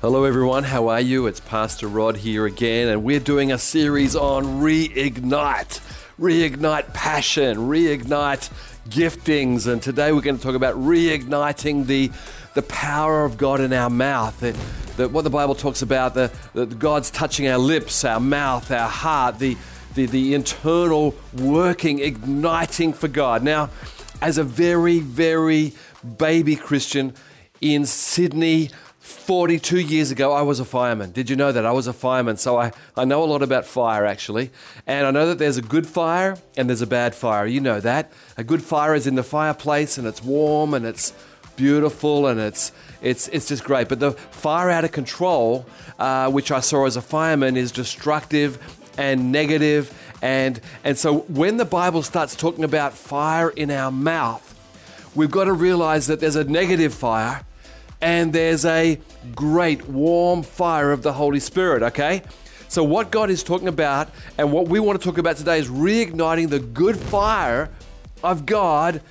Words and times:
Hello, 0.00 0.24
everyone. 0.24 0.64
How 0.64 0.88
are 0.88 1.00
you? 1.02 1.26
It's 1.26 1.40
Pastor 1.40 1.86
Rod 1.86 2.16
here 2.16 2.46
again, 2.46 2.88
and 2.88 3.04
we're 3.04 3.20
doing 3.20 3.52
a 3.52 3.58
series 3.58 4.16
on 4.16 4.62
reignite, 4.62 5.78
reignite 6.18 6.94
passion, 6.94 7.58
reignite 7.58 8.50
giftings. 8.88 9.70
And 9.70 9.82
today 9.82 10.10
we're 10.12 10.22
going 10.22 10.38
to 10.38 10.42
talk 10.42 10.54
about 10.54 10.76
reigniting 10.76 11.84
the, 11.84 12.10
the 12.54 12.62
power 12.62 13.26
of 13.26 13.36
God 13.36 13.60
in 13.60 13.74
our 13.74 13.90
mouth. 13.90 14.40
That, 14.40 15.10
what 15.10 15.24
the 15.24 15.28
Bible 15.28 15.54
talks 15.54 15.82
about, 15.82 16.14
the, 16.14 16.32
that 16.54 16.78
God's 16.78 17.10
touching 17.10 17.46
our 17.48 17.58
lips, 17.58 18.02
our 18.02 18.20
mouth, 18.20 18.70
our 18.70 18.88
heart, 18.88 19.38
the, 19.38 19.58
the, 19.96 20.06
the 20.06 20.32
internal 20.32 21.14
working, 21.36 21.98
igniting 21.98 22.94
for 22.94 23.08
God. 23.08 23.42
Now, 23.42 23.68
as 24.22 24.38
a 24.38 24.44
very, 24.44 25.00
very 25.00 25.74
baby 26.16 26.56
Christian 26.56 27.12
in 27.60 27.84
Sydney, 27.84 28.70
42 29.10 29.80
years 29.80 30.10
ago, 30.10 30.32
I 30.32 30.42
was 30.42 30.60
a 30.60 30.64
fireman. 30.64 31.12
Did 31.12 31.30
you 31.30 31.36
know 31.36 31.52
that? 31.52 31.66
I 31.66 31.72
was 31.72 31.86
a 31.86 31.92
fireman. 31.92 32.36
So 32.36 32.58
I, 32.58 32.72
I 32.96 33.04
know 33.04 33.22
a 33.22 33.26
lot 33.26 33.42
about 33.42 33.64
fire, 33.66 34.06
actually. 34.06 34.50
And 34.86 35.06
I 35.06 35.10
know 35.10 35.26
that 35.26 35.38
there's 35.38 35.56
a 35.56 35.62
good 35.62 35.86
fire 35.86 36.36
and 36.56 36.68
there's 36.68 36.82
a 36.82 36.86
bad 36.86 37.14
fire. 37.14 37.46
You 37.46 37.60
know 37.60 37.80
that. 37.80 38.12
A 38.36 38.44
good 38.44 38.62
fire 38.62 38.94
is 38.94 39.06
in 39.06 39.14
the 39.14 39.22
fireplace 39.22 39.98
and 39.98 40.06
it's 40.06 40.22
warm 40.22 40.74
and 40.74 40.86
it's 40.86 41.12
beautiful 41.56 42.26
and 42.26 42.40
it's, 42.40 42.72
it's, 43.02 43.28
it's 43.28 43.46
just 43.48 43.64
great. 43.64 43.88
But 43.88 44.00
the 44.00 44.12
fire 44.12 44.70
out 44.70 44.84
of 44.84 44.92
control, 44.92 45.66
uh, 45.98 46.30
which 46.30 46.50
I 46.50 46.60
saw 46.60 46.86
as 46.86 46.96
a 46.96 47.02
fireman, 47.02 47.56
is 47.56 47.72
destructive 47.72 48.58
and 48.96 49.32
negative. 49.32 49.92
And, 50.22 50.60
and 50.84 50.96
so 50.96 51.20
when 51.20 51.56
the 51.56 51.64
Bible 51.64 52.02
starts 52.02 52.34
talking 52.36 52.64
about 52.64 52.94
fire 52.94 53.50
in 53.50 53.70
our 53.70 53.90
mouth, 53.90 54.46
we've 55.14 55.30
got 55.30 55.44
to 55.44 55.52
realize 55.52 56.06
that 56.06 56.20
there's 56.20 56.36
a 56.36 56.44
negative 56.44 56.94
fire 56.94 57.44
and 58.00 58.32
there's 58.32 58.64
a 58.64 58.98
great 59.34 59.88
warm 59.88 60.42
fire 60.42 60.92
of 60.92 61.02
the 61.02 61.12
Holy 61.12 61.40
Spirit, 61.40 61.82
okay? 61.82 62.22
So, 62.68 62.84
what 62.84 63.10
God 63.10 63.30
is 63.30 63.42
talking 63.42 63.68
about 63.68 64.10
and 64.38 64.52
what 64.52 64.68
we 64.68 64.78
want 64.78 65.00
to 65.00 65.04
talk 65.04 65.18
about 65.18 65.36
today 65.36 65.58
is 65.58 65.68
reigniting 65.68 66.50
the 66.50 66.60
good 66.60 66.96
fire 66.96 67.70
of 68.22 68.46
God 68.46 69.02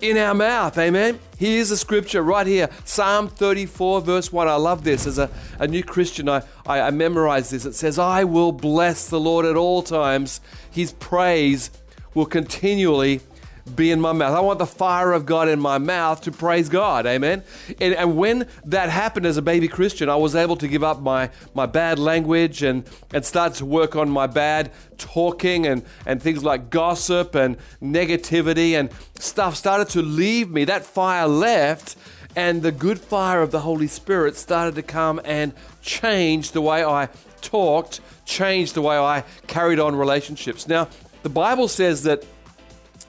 in 0.00 0.16
our 0.16 0.34
mouth. 0.34 0.76
Amen. 0.78 1.18
Here's 1.38 1.70
a 1.70 1.76
scripture 1.76 2.22
right 2.22 2.46
here 2.46 2.68
Psalm 2.84 3.28
34, 3.28 4.00
verse 4.02 4.32
1. 4.32 4.48
I 4.48 4.54
love 4.54 4.84
this. 4.84 5.06
As 5.06 5.18
a, 5.18 5.30
a 5.58 5.66
new 5.66 5.82
Christian, 5.82 6.28
I, 6.28 6.42
I, 6.66 6.80
I 6.82 6.90
memorized 6.90 7.50
this. 7.50 7.64
It 7.64 7.74
says, 7.74 7.98
I 7.98 8.24
will 8.24 8.52
bless 8.52 9.08
the 9.08 9.18
Lord 9.18 9.44
at 9.46 9.56
all 9.56 9.82
times, 9.82 10.40
his 10.70 10.92
praise 10.92 11.70
will 12.14 12.26
continually 12.26 13.20
be 13.74 13.90
in 13.90 14.00
my 14.00 14.12
mouth. 14.12 14.34
I 14.34 14.40
want 14.40 14.58
the 14.58 14.66
fire 14.66 15.12
of 15.12 15.26
God 15.26 15.48
in 15.48 15.60
my 15.60 15.78
mouth 15.78 16.22
to 16.22 16.32
praise 16.32 16.68
God. 16.68 17.06
Amen. 17.06 17.42
And, 17.80 17.94
and, 17.94 18.16
when 18.16 18.46
that 18.64 18.88
happened 18.88 19.26
as 19.26 19.36
a 19.36 19.42
baby 19.42 19.68
Christian, 19.68 20.08
I 20.08 20.16
was 20.16 20.34
able 20.34 20.56
to 20.56 20.68
give 20.68 20.82
up 20.82 21.00
my, 21.00 21.30
my 21.54 21.66
bad 21.66 21.98
language 21.98 22.62
and, 22.62 22.84
and 23.12 23.24
start 23.24 23.54
to 23.54 23.64
work 23.64 23.96
on 23.96 24.10
my 24.10 24.26
bad 24.26 24.72
talking 24.96 25.66
and, 25.66 25.84
and 26.06 26.22
things 26.22 26.42
like 26.42 26.70
gossip 26.70 27.34
and 27.34 27.56
negativity 27.82 28.72
and 28.72 28.90
stuff 29.18 29.56
started 29.56 29.88
to 29.90 30.02
leave 30.02 30.50
me. 30.50 30.64
That 30.64 30.84
fire 30.84 31.26
left, 31.26 31.96
and 32.36 32.62
the 32.62 32.72
good 32.72 33.00
fire 33.00 33.42
of 33.42 33.50
the 33.50 33.60
Holy 33.60 33.88
Spirit 33.88 34.36
started 34.36 34.74
to 34.76 34.82
come 34.82 35.20
and 35.24 35.52
change 35.82 36.52
the 36.52 36.60
way 36.60 36.84
I 36.84 37.08
talked, 37.40 38.00
change 38.24 38.74
the 38.74 38.82
way 38.82 38.96
I 38.96 39.24
carried 39.46 39.80
on 39.80 39.96
relationships. 39.96 40.68
Now, 40.68 40.88
the 41.22 41.28
Bible 41.28 41.68
says 41.68 42.04
that 42.04 42.24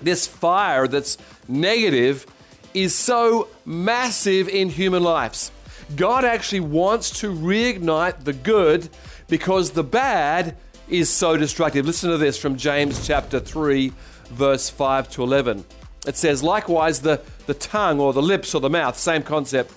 this 0.02 0.28
fire 0.28 0.88
that's 0.88 1.18
negative 1.48 2.26
is 2.74 2.94
so 2.94 3.48
massive 3.66 4.48
in 4.48 4.70
human 4.70 5.04
lives. 5.04 5.52
God 5.96 6.24
actually 6.24 6.60
wants 6.60 7.20
to 7.22 7.34
reignite 7.34 8.24
the 8.24 8.34
good 8.34 8.90
because 9.28 9.72
the 9.72 9.84
bad 9.84 10.56
is 10.88 11.10
so 11.10 11.38
destructive. 11.38 11.86
Listen 11.86 12.10
to 12.10 12.18
this 12.18 12.38
from 12.38 12.58
James 12.58 13.06
chapter 13.06 13.40
3, 13.40 13.92
verse 14.30 14.70
5 14.70 15.10
to 15.10 15.24
11. 15.24 15.66
It 16.08 16.16
says, 16.16 16.44
Likewise, 16.44 17.02
the, 17.02 17.22
the 17.46 17.54
tongue 17.54 18.00
or 18.00 18.14
the 18.14 18.22
lips 18.22 18.56
or 18.56 18.62
the 18.62 18.70
mouth, 18.70 18.98
same 18.98 19.24
concept, 19.24 19.74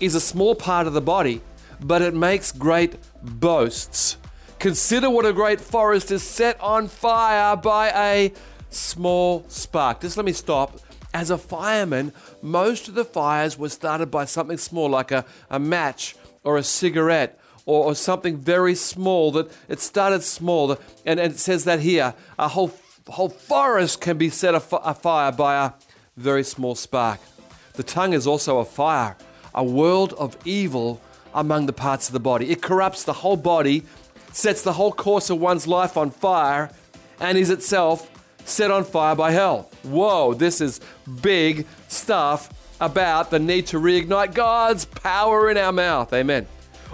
is 0.00 0.14
a 0.14 0.20
small 0.20 0.54
part 0.54 0.86
of 0.86 0.94
the 0.94 1.00
body, 1.00 1.40
but 1.80 2.02
it 2.02 2.14
makes 2.14 2.52
great 2.52 2.96
boasts. 3.22 4.16
Consider 4.58 5.08
what 5.08 5.24
a 5.24 5.32
great 5.32 5.60
forest 5.60 6.10
is 6.10 6.22
set 6.22 6.60
on 6.60 6.88
fire 6.88 7.56
by 7.56 7.88
a 7.90 8.32
small 8.70 9.44
spark. 9.48 10.00
Just 10.00 10.16
let 10.16 10.26
me 10.26 10.32
stop. 10.32 10.80
As 11.12 11.30
a 11.30 11.38
fireman, 11.38 12.12
most 12.40 12.88
of 12.88 12.94
the 12.94 13.04
fires 13.04 13.58
were 13.58 13.68
started 13.68 14.10
by 14.10 14.24
something 14.24 14.56
small, 14.56 14.88
like 14.88 15.10
a, 15.10 15.24
a 15.50 15.58
match 15.58 16.14
or 16.44 16.56
a 16.56 16.62
cigarette 16.62 17.38
or, 17.66 17.86
or 17.86 17.94
something 17.94 18.36
very 18.36 18.74
small. 18.74 19.32
That 19.32 19.50
it 19.68 19.80
started 19.80 20.22
small, 20.22 20.72
and, 21.04 21.18
and 21.20 21.32
it 21.32 21.38
says 21.38 21.64
that 21.64 21.80
here 21.80 22.14
a 22.38 22.48
whole 22.48 22.72
whole 23.08 23.28
forest 23.28 24.00
can 24.00 24.18
be 24.18 24.28
set 24.28 24.54
afire 24.54 25.32
by 25.32 25.66
a 25.66 25.72
very 26.16 26.44
small 26.44 26.74
spark. 26.74 27.18
The 27.74 27.82
tongue 27.82 28.12
is 28.12 28.26
also 28.26 28.58
a 28.58 28.64
fire, 28.64 29.16
a 29.54 29.64
world 29.64 30.12
of 30.14 30.36
evil 30.44 31.00
among 31.34 31.66
the 31.66 31.72
parts 31.72 32.08
of 32.08 32.12
the 32.12 32.20
body. 32.20 32.50
It 32.50 32.62
corrupts 32.62 33.04
the 33.04 33.12
whole 33.14 33.36
body, 33.36 33.84
sets 34.32 34.62
the 34.62 34.74
whole 34.74 34.92
course 34.92 35.30
of 35.30 35.40
one's 35.40 35.66
life 35.66 35.96
on 35.96 36.10
fire, 36.10 36.70
and 37.20 37.36
is 37.38 37.50
itself 37.50 38.09
set 38.44 38.70
on 38.70 38.84
fire 38.84 39.14
by 39.14 39.30
hell. 39.32 39.70
Whoa, 39.82 40.34
this 40.34 40.60
is 40.60 40.80
big 41.22 41.66
stuff 41.88 42.50
about 42.80 43.30
the 43.30 43.38
need 43.38 43.66
to 43.66 43.78
reignite 43.78 44.34
God's 44.34 44.84
power 44.84 45.50
in 45.50 45.56
our 45.56 45.72
mouth. 45.72 46.12
Amen. 46.12 46.46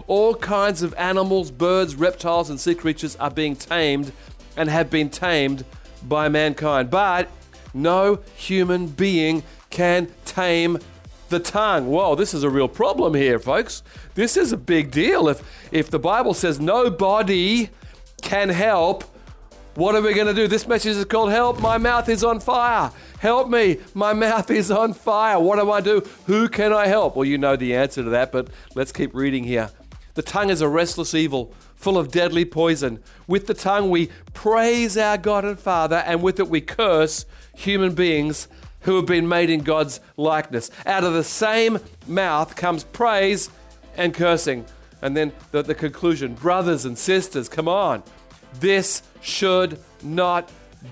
All 0.06 0.34
kinds 0.34 0.82
of 0.82 0.94
animals, 0.94 1.50
birds, 1.50 1.94
reptiles, 1.94 2.50
and 2.50 2.60
sea 2.60 2.74
creatures 2.74 3.16
are 3.16 3.30
being 3.30 3.56
tamed 3.56 4.12
and 4.56 4.68
have 4.68 4.90
been 4.90 5.10
tamed 5.10 5.64
by 6.02 6.28
mankind. 6.28 6.90
But 6.90 7.28
no 7.74 8.20
human 8.36 8.88
being 8.88 9.42
can 9.70 10.08
tame 10.24 10.78
the 11.28 11.40
tongue. 11.40 11.88
Whoa, 11.88 12.14
this 12.14 12.34
is 12.34 12.42
a 12.42 12.50
real 12.50 12.68
problem 12.68 13.14
here, 13.14 13.38
folks. 13.38 13.82
This 14.14 14.36
is 14.36 14.52
a 14.52 14.56
big 14.56 14.90
deal. 14.90 15.28
If, 15.28 15.42
if 15.72 15.90
the 15.90 15.98
Bible 15.98 16.34
says 16.34 16.60
nobody 16.60 17.70
can 18.22 18.48
help 18.48 19.04
what 19.76 19.94
are 19.94 20.00
we 20.00 20.14
going 20.14 20.26
to 20.26 20.34
do? 20.34 20.48
This 20.48 20.66
message 20.66 20.96
is 20.96 21.04
called 21.04 21.30
Help, 21.30 21.60
My 21.60 21.76
Mouth 21.76 22.08
is 22.08 22.24
on 22.24 22.40
Fire. 22.40 22.90
Help 23.18 23.48
me, 23.48 23.78
my 23.94 24.14
mouth 24.14 24.50
is 24.50 24.70
on 24.70 24.94
fire. 24.94 25.38
What 25.38 25.58
do 25.58 25.70
I 25.70 25.80
do? 25.80 26.02
Who 26.26 26.48
can 26.48 26.72
I 26.72 26.86
help? 26.86 27.14
Well, 27.14 27.26
you 27.26 27.38
know 27.38 27.56
the 27.56 27.74
answer 27.74 28.02
to 28.02 28.10
that, 28.10 28.32
but 28.32 28.48
let's 28.74 28.90
keep 28.90 29.14
reading 29.14 29.44
here. 29.44 29.70
The 30.14 30.22
tongue 30.22 30.48
is 30.48 30.62
a 30.62 30.68
restless 30.68 31.14
evil, 31.14 31.52
full 31.74 31.98
of 31.98 32.10
deadly 32.10 32.46
poison. 32.46 33.02
With 33.26 33.46
the 33.46 33.54
tongue, 33.54 33.90
we 33.90 34.10
praise 34.32 34.96
our 34.96 35.18
God 35.18 35.44
and 35.44 35.58
Father, 35.58 35.96
and 35.96 36.22
with 36.22 36.40
it, 36.40 36.48
we 36.48 36.62
curse 36.62 37.26
human 37.54 37.94
beings 37.94 38.48
who 38.80 38.96
have 38.96 39.06
been 39.06 39.28
made 39.28 39.50
in 39.50 39.60
God's 39.60 40.00
likeness. 40.16 40.70
Out 40.86 41.04
of 41.04 41.12
the 41.12 41.24
same 41.24 41.78
mouth 42.06 42.56
comes 42.56 42.84
praise 42.84 43.50
and 43.96 44.14
cursing. 44.14 44.64
And 45.02 45.16
then 45.16 45.32
the, 45.50 45.62
the 45.62 45.74
conclusion 45.74 46.34
brothers 46.34 46.84
and 46.84 46.96
sisters, 46.96 47.48
come 47.48 47.68
on. 47.68 48.02
This 48.60 49.02
should 49.26 49.78
not 50.02 50.50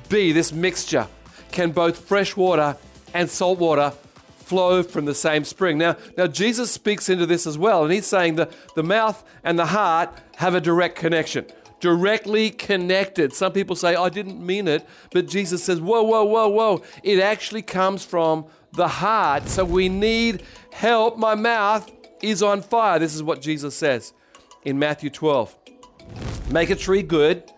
be. 0.09 0.33
This 0.33 0.53
mixture 0.53 1.07
can 1.53 1.71
both 1.71 1.99
fresh 1.99 2.37
water 2.37 2.77
and 3.13 3.31
salt 3.31 3.59
water 3.59 3.93
flow 4.37 4.83
from 4.83 5.05
the 5.05 5.15
same 5.15 5.45
spring. 5.45 5.79
Now, 5.79 5.97
now 6.19 6.27
Jesus 6.27 6.71
speaks 6.71 7.09
into 7.09 7.27
this 7.27 7.47
as 7.47 7.57
well, 7.57 7.85
and 7.85 7.93
he's 7.93 8.07
saying 8.07 8.35
that 8.37 8.53
the 8.75 8.83
mouth 8.83 9.25
and 9.43 9.59
the 9.59 9.67
heart 9.67 10.11
have 10.37 10.55
a 10.55 10.61
direct 10.61 10.97
connection. 10.97 11.47
Directly 11.81 12.51
connected. 12.51 13.33
Some 13.33 13.53
people 13.53 13.77
say, 13.77 13.95
I 13.95 14.09
didn't 14.09 14.45
mean 14.45 14.69
it, 14.69 14.87
but 15.11 15.29
Jesus 15.29 15.63
says, 15.63 15.81
Whoa, 15.81 16.03
whoa, 16.03 16.25
whoa, 16.25 16.49
whoa. 16.49 16.83
It 17.03 17.21
actually 17.21 17.63
comes 17.63 18.05
from 18.05 18.47
the 18.73 18.89
heart. 18.89 19.49
So 19.49 19.65
we 19.65 19.89
need 19.89 20.43
help. 20.73 21.19
My 21.19 21.35
mouth 21.35 21.91
is 22.23 22.43
on 22.43 22.63
fire. 22.63 22.99
This 22.99 23.15
is 23.15 23.23
what 23.23 23.41
Jesus 23.41 23.75
says 23.77 24.13
in 24.65 24.79
Matthew 24.79 25.11
12. 25.11 25.57
Make 26.51 26.71
a 26.71 26.77
tree 26.77 27.03
good, 27.03 27.51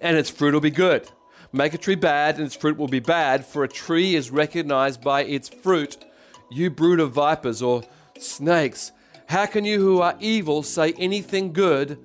and 0.00 0.16
its 0.16 0.30
fruit 0.30 0.54
will 0.54 0.60
be 0.60 0.70
good. 0.70 1.08
Make 1.52 1.74
a 1.74 1.78
tree 1.78 1.94
bad, 1.94 2.36
and 2.36 2.46
its 2.46 2.56
fruit 2.56 2.76
will 2.76 2.88
be 2.88 3.00
bad, 3.00 3.44
for 3.44 3.64
a 3.64 3.68
tree 3.68 4.14
is 4.14 4.30
recognized 4.30 5.00
by 5.00 5.24
its 5.24 5.48
fruit. 5.48 6.04
You 6.50 6.70
brood 6.70 7.00
of 7.00 7.12
vipers 7.12 7.62
or 7.62 7.82
snakes, 8.18 8.92
how 9.28 9.44
can 9.44 9.64
you 9.64 9.78
who 9.80 10.00
are 10.00 10.16
evil 10.20 10.62
say 10.62 10.92
anything 10.94 11.52
good? 11.52 11.98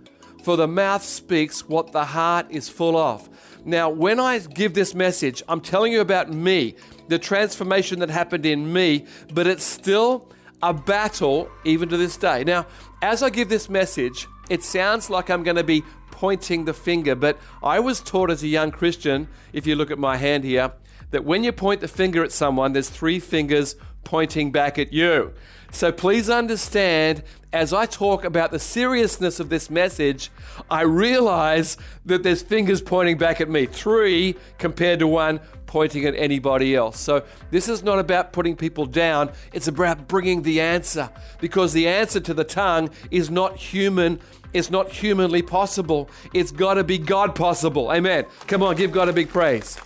For 0.43 0.57
the 0.57 0.67
mouth 0.67 1.03
speaks 1.03 1.69
what 1.69 1.93
the 1.93 2.03
heart 2.03 2.47
is 2.49 2.67
full 2.67 2.97
of. 2.97 3.29
Now, 3.63 3.89
when 3.89 4.19
I 4.19 4.39
give 4.39 4.73
this 4.73 4.93
message, 4.93 5.41
I'm 5.47 5.61
telling 5.61 5.93
you 5.93 6.01
about 6.01 6.33
me, 6.33 6.75
the 7.07 7.17
transformation 7.17 7.99
that 7.99 8.09
happened 8.09 8.45
in 8.45 8.73
me, 8.73 9.05
but 9.33 9.47
it's 9.47 9.63
still 9.63 10.29
a 10.61 10.73
battle 10.73 11.49
even 11.63 11.87
to 11.89 11.97
this 11.97 12.17
day. 12.17 12.43
Now, 12.43 12.67
as 13.01 13.23
I 13.23 13.29
give 13.29 13.47
this 13.47 13.69
message, 13.69 14.27
it 14.49 14.63
sounds 14.63 15.09
like 15.09 15.29
I'm 15.29 15.43
going 15.43 15.55
to 15.55 15.63
be 15.63 15.83
pointing 16.13 16.65
the 16.65 16.73
finger, 16.73 17.15
but 17.15 17.39
I 17.63 17.79
was 17.79 17.99
taught 17.99 18.29
as 18.29 18.43
a 18.43 18.47
young 18.47 18.69
Christian, 18.69 19.27
if 19.51 19.65
you 19.65 19.75
look 19.75 19.89
at 19.89 19.97
my 19.97 20.17
hand 20.17 20.43
here, 20.43 20.71
that 21.13 21.23
when 21.23 21.43
you 21.43 21.51
point 21.51 21.79
the 21.79 21.87
finger 21.87 22.23
at 22.23 22.31
someone, 22.31 22.73
there's 22.73 22.89
three 22.89 23.19
fingers 23.19 23.75
pointing 24.03 24.51
back 24.51 24.79
at 24.79 24.91
you. 24.91 25.31
So 25.71 25.91
please 25.91 26.27
understand, 26.27 27.23
as 27.51 27.71
I 27.71 27.85
talk 27.85 28.23
about 28.23 28.49
the 28.49 28.57
seriousness 28.57 29.39
of 29.39 29.49
this 29.49 29.69
message, 29.69 30.31
I 30.71 30.81
realize 30.81 31.77
that 32.05 32.23
there's 32.23 32.41
fingers 32.41 32.81
pointing 32.81 33.17
back 33.19 33.41
at 33.41 33.49
me. 33.49 33.67
Three 33.67 34.35
compared 34.57 34.99
to 34.99 35.07
one 35.07 35.39
pointing 35.67 36.05
at 36.05 36.15
anybody 36.15 36.75
else. 36.75 36.99
So 36.99 37.23
this 37.51 37.69
is 37.69 37.83
not 37.83 37.99
about 37.99 38.33
putting 38.33 38.55
people 38.55 38.87
down, 38.87 39.31
it's 39.51 39.67
about 39.67 40.07
bringing 40.07 40.41
the 40.41 40.61
answer. 40.61 41.11
Because 41.39 41.73
the 41.73 41.87
answer 41.87 42.19
to 42.21 42.33
the 42.33 42.43
tongue 42.43 42.89
is 43.11 43.29
not 43.29 43.55
human. 43.57 44.19
It's 44.51 44.71
not 44.71 44.91
humanly 44.91 45.43
possible. 45.43 46.09
It's 46.33 46.51
got 46.51 46.75
to 46.75 46.83
be 46.83 46.97
God 46.97 47.35
possible. 47.35 47.91
Amen. 47.91 48.25
Come 48.47 48.63
on, 48.63 48.75
give 48.75 48.91
God 48.91 49.09
a 49.09 49.13
big 49.13 49.29
praise. 49.29 49.79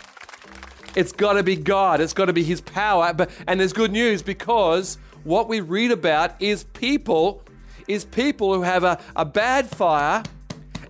It's 0.95 1.11
got 1.11 1.33
to 1.33 1.43
be 1.43 1.55
God. 1.55 2.01
It's 2.01 2.13
got 2.13 2.25
to 2.25 2.33
be 2.33 2.43
His 2.43 2.61
power. 2.61 3.13
And 3.47 3.59
there's 3.59 3.73
good 3.73 3.91
news 3.91 4.21
because 4.21 4.97
what 5.23 5.47
we 5.47 5.59
read 5.59 5.91
about 5.91 6.41
is 6.41 6.63
people, 6.63 7.43
is 7.87 8.05
people 8.05 8.53
who 8.53 8.61
have 8.61 8.83
a, 8.83 8.99
a 9.15 9.25
bad 9.25 9.69
fire, 9.69 10.23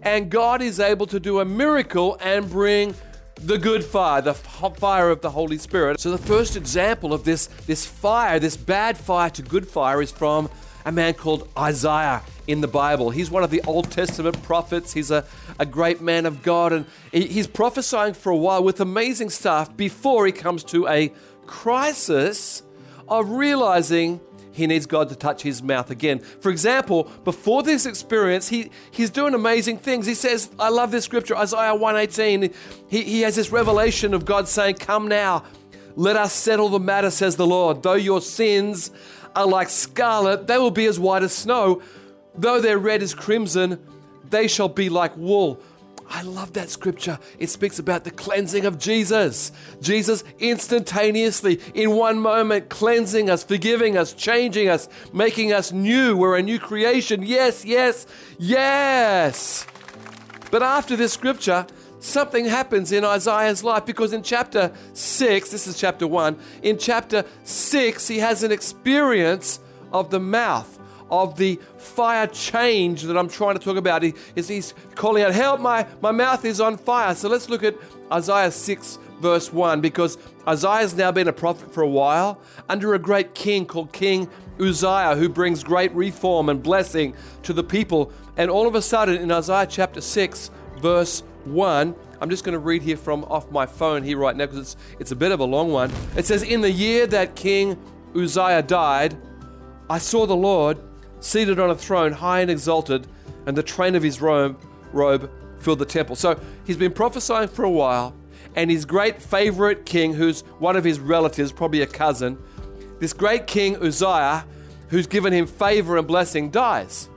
and 0.01 0.29
God 0.29 0.61
is 0.61 0.79
able 0.79 1.07
to 1.07 1.19
do 1.19 1.39
a 1.39 1.45
miracle 1.45 2.17
and 2.21 2.49
bring 2.49 2.93
the 3.41 3.57
good 3.57 3.83
fire, 3.83 4.21
the 4.21 4.33
fire 4.33 5.09
of 5.09 5.21
the 5.21 5.29
Holy 5.29 5.57
Spirit. 5.57 5.99
So 5.99 6.11
the 6.11 6.17
first 6.17 6.55
example 6.55 7.13
of 7.13 7.23
this, 7.23 7.47
this 7.67 7.85
fire, 7.85 8.39
this 8.39 8.57
bad 8.57 8.97
fire 8.97 9.29
to 9.31 9.41
good 9.41 9.67
fire, 9.67 10.01
is 10.01 10.11
from 10.11 10.49
a 10.87 10.91
man 10.91 11.13
called 11.13 11.49
Isaiah 11.57 12.23
in 12.47 12.61
the 12.61 12.67
Bible. 12.67 13.09
He's 13.09 13.29
one 13.29 13.43
of 13.43 13.51
the 13.51 13.61
Old 13.67 13.91
Testament 13.91 14.41
prophets. 14.41 14.93
He's 14.93 15.11
a, 15.11 15.25
a 15.59 15.65
great 15.65 15.99
man 15.99 16.25
of 16.25 16.41
God, 16.41 16.71
and 16.71 16.85
he's 17.11 17.45
prophesying 17.45 18.13
for 18.13 18.31
a 18.31 18.37
while 18.37 18.63
with 18.63 18.79
amazing 18.79 19.29
stuff 19.29 19.75
before 19.75 20.25
he 20.25 20.31
comes 20.31 20.63
to 20.63 20.87
a 20.87 21.11
crisis 21.45 22.63
of 23.09 23.31
realizing 23.31 24.21
he 24.53 24.65
needs 24.65 24.85
God 24.85 25.09
to 25.09 25.15
touch 25.15 25.41
his 25.41 25.61
mouth 25.61 25.91
again. 25.91 26.19
For 26.19 26.49
example, 26.51 27.11
before 27.25 27.63
this 27.63 27.85
experience, 27.85 28.47
he, 28.47 28.71
he's 28.89 29.09
doing 29.09 29.33
amazing 29.33 29.79
things. 29.79 30.05
He 30.05 30.15
says, 30.15 30.49
I 30.57 30.69
love 30.69 30.91
this 30.91 31.03
scripture, 31.03 31.35
Isaiah 31.35 31.75
118. 31.75 32.53
He, 32.87 33.03
he 33.03 33.21
has 33.21 33.35
this 33.35 33.51
revelation 33.51 34.13
of 34.13 34.23
God 34.23 34.47
saying, 34.47 34.75
Come 34.75 35.09
now, 35.09 35.43
let 35.97 36.15
us 36.15 36.31
settle 36.31 36.69
the 36.69 36.79
matter, 36.79 37.11
says 37.11 37.35
the 37.35 37.45
Lord. 37.45 37.83
Though 37.83 37.95
your 37.95 38.21
sins 38.21 38.91
are 39.37 39.45
like 39.45 39.69
scarlet, 39.69 40.47
they 40.47 40.57
will 40.57 40.71
be 40.71 40.87
as 40.87 40.99
white 40.99 41.21
as 41.21 41.31
snow. 41.31 41.81
Though 42.35 42.59
they're 42.59 42.79
red 42.79 43.03
as 43.03 43.13
crimson, 43.13 43.79
they 44.29 44.47
shall 44.47 44.67
be 44.67 44.89
like 44.89 45.15
wool. 45.15 45.61
I 46.09 46.23
love 46.23 46.53
that 46.53 46.69
scripture. 46.69 47.19
It 47.37 47.49
speaks 47.49 47.77
about 47.77 48.03
the 48.03 48.11
cleansing 48.11 48.65
of 48.65 48.79
Jesus. 48.79 49.51
Jesus 49.79 50.23
instantaneously, 50.39 51.59
in 51.75 51.91
one 51.91 52.17
moment, 52.17 52.69
cleansing 52.69 53.29
us, 53.29 53.43
forgiving 53.43 53.95
us, 53.95 54.13
changing 54.13 54.69
us, 54.69 54.89
making 55.13 55.53
us 55.53 55.71
new. 55.71 56.17
We're 56.17 56.37
a 56.37 56.41
new 56.41 56.57
creation. 56.57 57.21
Yes, 57.23 57.63
yes, 57.63 58.07
yes. 58.39 59.67
But 60.49 60.63
after 60.63 60.95
this 60.95 61.13
scripture, 61.13 61.67
something 61.99 62.45
happens 62.45 62.91
in 62.91 63.03
Isaiah's 63.03 63.63
life 63.63 63.85
because 63.85 64.13
in 64.13 64.23
chapter 64.23 64.71
6, 64.93 65.49
this 65.49 65.67
is 65.67 65.79
chapter 65.79 66.07
1, 66.07 66.37
in 66.63 66.77
chapter 66.77 67.25
6, 67.43 68.07
he 68.07 68.19
has 68.19 68.43
an 68.43 68.51
experience 68.51 69.59
of 69.91 70.09
the 70.09 70.19
mouth 70.19 70.77
of 71.09 71.37
the 71.37 71.59
fire 71.77 72.27
change 72.27 73.03
that 73.03 73.17
I'm 73.17 73.29
trying 73.29 73.57
to 73.57 73.63
talk 73.63 73.77
about. 73.77 74.03
He, 74.03 74.13
is 74.35 74.47
he's 74.47 74.73
calling 74.95 75.23
out, 75.23 75.33
Help, 75.33 75.61
my, 75.61 75.87
my 76.01 76.11
mouth 76.11 76.43
is 76.45 76.59
on 76.59 76.77
fire. 76.77 77.15
So 77.15 77.29
let's 77.29 77.49
look 77.49 77.63
at 77.63 77.75
Isaiah 78.11 78.51
6, 78.51 78.99
verse 79.21 79.51
1, 79.51 79.81
because 79.81 80.17
Isaiah's 80.47 80.95
now 80.95 81.11
been 81.11 81.27
a 81.27 81.33
prophet 81.33 81.73
for 81.73 81.81
a 81.81 81.87
while 81.87 82.39
under 82.69 82.93
a 82.93 82.99
great 82.99 83.33
king 83.33 83.65
called 83.65 83.93
King 83.93 84.29
Uzziah, 84.59 85.15
who 85.15 85.29
brings 85.29 85.63
great 85.63 85.93
reform 85.93 86.49
and 86.49 86.61
blessing 86.61 87.15
to 87.43 87.53
the 87.53 87.63
people. 87.63 88.11
And 88.35 88.51
all 88.51 88.67
of 88.67 88.75
a 88.75 88.81
sudden, 88.81 89.21
in 89.21 89.31
Isaiah 89.31 89.67
chapter 89.67 90.01
6, 90.01 90.51
verse 90.79 91.23
1, 91.53 91.95
I'm 92.19 92.29
just 92.29 92.43
going 92.43 92.53
to 92.53 92.59
read 92.59 92.81
here 92.81 92.97
from 92.97 93.23
off 93.25 93.51
my 93.51 93.65
phone 93.65 94.03
here 94.03 94.17
right 94.17 94.35
now 94.35 94.45
because 94.45 94.59
it's, 94.59 94.77
it's 94.99 95.11
a 95.11 95.15
bit 95.15 95.31
of 95.31 95.39
a 95.39 95.45
long 95.45 95.71
one. 95.71 95.91
It 96.15 96.25
says, 96.25 96.43
In 96.43 96.61
the 96.61 96.71
year 96.71 97.07
that 97.07 97.35
King 97.35 97.77
Uzziah 98.15 98.63
died, 98.63 99.17
I 99.89 99.99
saw 99.99 100.25
the 100.25 100.35
Lord 100.35 100.79
seated 101.19 101.59
on 101.59 101.69
a 101.69 101.75
throne, 101.75 102.11
high 102.11 102.41
and 102.41 102.51
exalted, 102.51 103.07
and 103.45 103.57
the 103.57 103.63
train 103.63 103.95
of 103.95 104.03
his 104.03 104.21
robe, 104.21 104.59
robe 104.91 105.31
filled 105.59 105.79
the 105.79 105.85
temple. 105.85 106.15
So 106.15 106.39
he's 106.65 106.77
been 106.77 106.93
prophesying 106.93 107.47
for 107.49 107.63
a 107.63 107.69
while, 107.69 108.15
and 108.55 108.69
his 108.69 108.85
great 108.85 109.21
favorite 109.21 109.85
king, 109.85 110.13
who's 110.13 110.41
one 110.59 110.75
of 110.75 110.83
his 110.83 110.99
relatives, 110.99 111.51
probably 111.51 111.81
a 111.81 111.87
cousin, 111.87 112.37
this 112.99 113.13
great 113.13 113.47
king 113.47 113.77
Uzziah, 113.77 114.45
who's 114.89 115.07
given 115.07 115.33
him 115.33 115.45
favor 115.45 115.97
and 115.97 116.07
blessing, 116.07 116.49
dies. 116.49 117.09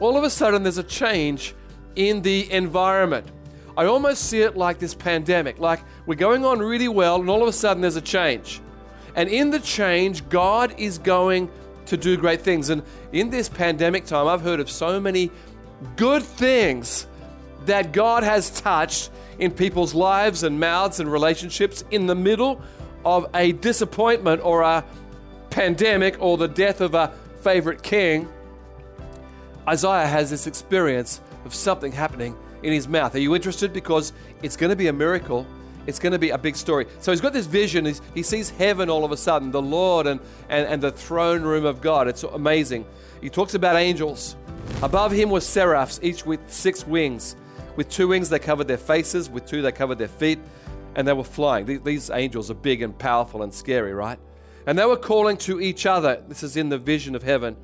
All 0.00 0.16
of 0.16 0.24
a 0.24 0.30
sudden, 0.30 0.62
there's 0.62 0.78
a 0.78 0.82
change 0.82 1.54
in 1.96 2.22
the 2.22 2.50
environment. 2.50 3.30
I 3.76 3.86
almost 3.86 4.24
see 4.24 4.40
it 4.40 4.56
like 4.56 4.78
this 4.78 4.94
pandemic, 4.94 5.58
like 5.58 5.80
we're 6.06 6.14
going 6.14 6.44
on 6.44 6.60
really 6.60 6.88
well, 6.88 7.20
and 7.20 7.28
all 7.28 7.42
of 7.42 7.48
a 7.48 7.52
sudden, 7.52 7.80
there's 7.80 7.96
a 7.96 8.00
change. 8.00 8.60
And 9.16 9.28
in 9.28 9.50
the 9.50 9.58
change, 9.58 10.28
God 10.28 10.74
is 10.78 10.98
going 10.98 11.50
to 11.86 11.96
do 11.96 12.16
great 12.16 12.40
things. 12.42 12.70
And 12.70 12.82
in 13.12 13.30
this 13.30 13.48
pandemic 13.48 14.06
time, 14.06 14.26
I've 14.26 14.42
heard 14.42 14.60
of 14.60 14.70
so 14.70 15.00
many 15.00 15.30
good 15.96 16.22
things 16.22 17.06
that 17.66 17.92
God 17.92 18.22
has 18.22 18.50
touched 18.60 19.10
in 19.38 19.50
people's 19.50 19.94
lives 19.94 20.42
and 20.42 20.60
mouths 20.60 21.00
and 21.00 21.10
relationships 21.10 21.84
in 21.90 22.06
the 22.06 22.14
middle 22.14 22.62
of 23.04 23.26
a 23.34 23.52
disappointment 23.52 24.42
or 24.44 24.62
a 24.62 24.84
pandemic 25.50 26.16
or 26.20 26.36
the 26.36 26.48
death 26.48 26.80
of 26.80 26.94
a 26.94 27.12
favorite 27.40 27.82
king. 27.82 28.28
Isaiah 29.68 30.06
has 30.06 30.30
this 30.30 30.46
experience 30.46 31.20
of 31.44 31.54
something 31.54 31.92
happening 31.92 32.36
in 32.64 32.72
his 32.72 32.88
mouth. 32.88 33.14
Are 33.14 33.20
you 33.20 33.34
interested? 33.34 33.72
Because 33.72 34.12
it's 34.42 34.56
going 34.56 34.70
to 34.70 34.76
be 34.76 34.88
a 34.88 34.92
miracle 34.92 35.46
it's 35.86 35.98
going 35.98 36.12
to 36.12 36.18
be 36.18 36.30
a 36.30 36.38
big 36.38 36.56
story. 36.56 36.86
So 37.00 37.12
he's 37.12 37.20
got 37.20 37.32
this 37.32 37.46
vision. 37.46 37.84
He's, 37.84 38.00
he 38.14 38.22
sees 38.22 38.50
heaven 38.50 38.88
all 38.88 39.04
of 39.04 39.12
a 39.12 39.16
sudden, 39.16 39.50
the 39.50 39.62
Lord 39.62 40.06
and, 40.06 40.20
and, 40.48 40.66
and 40.66 40.82
the 40.82 40.90
throne 40.90 41.42
room 41.42 41.64
of 41.64 41.80
God. 41.80 42.08
It's 42.08 42.22
amazing. 42.22 42.86
He 43.20 43.28
talks 43.28 43.54
about 43.54 43.76
angels. 43.76 44.36
Above 44.82 45.12
him 45.12 45.30
were 45.30 45.40
seraphs, 45.40 46.00
each 46.02 46.24
with 46.24 46.40
six 46.50 46.86
wings. 46.86 47.36
With 47.76 47.88
two 47.88 48.08
wings, 48.08 48.28
they 48.28 48.38
covered 48.38 48.68
their 48.68 48.78
faces. 48.78 49.28
With 49.28 49.46
two, 49.46 49.62
they 49.62 49.72
covered 49.72 49.98
their 49.98 50.08
feet. 50.08 50.38
And 50.94 51.06
they 51.06 51.12
were 51.12 51.24
flying. 51.24 51.82
These 51.82 52.10
angels 52.10 52.50
are 52.50 52.54
big 52.54 52.80
and 52.80 52.96
powerful 52.96 53.42
and 53.42 53.52
scary, 53.52 53.92
right? 53.92 54.18
And 54.66 54.78
they 54.78 54.86
were 54.86 54.96
calling 54.96 55.36
to 55.38 55.60
each 55.60 55.86
other. 55.86 56.22
This 56.28 56.42
is 56.42 56.56
in 56.56 56.68
the 56.68 56.78
vision 56.78 57.14
of 57.14 57.22
heaven 57.22 57.56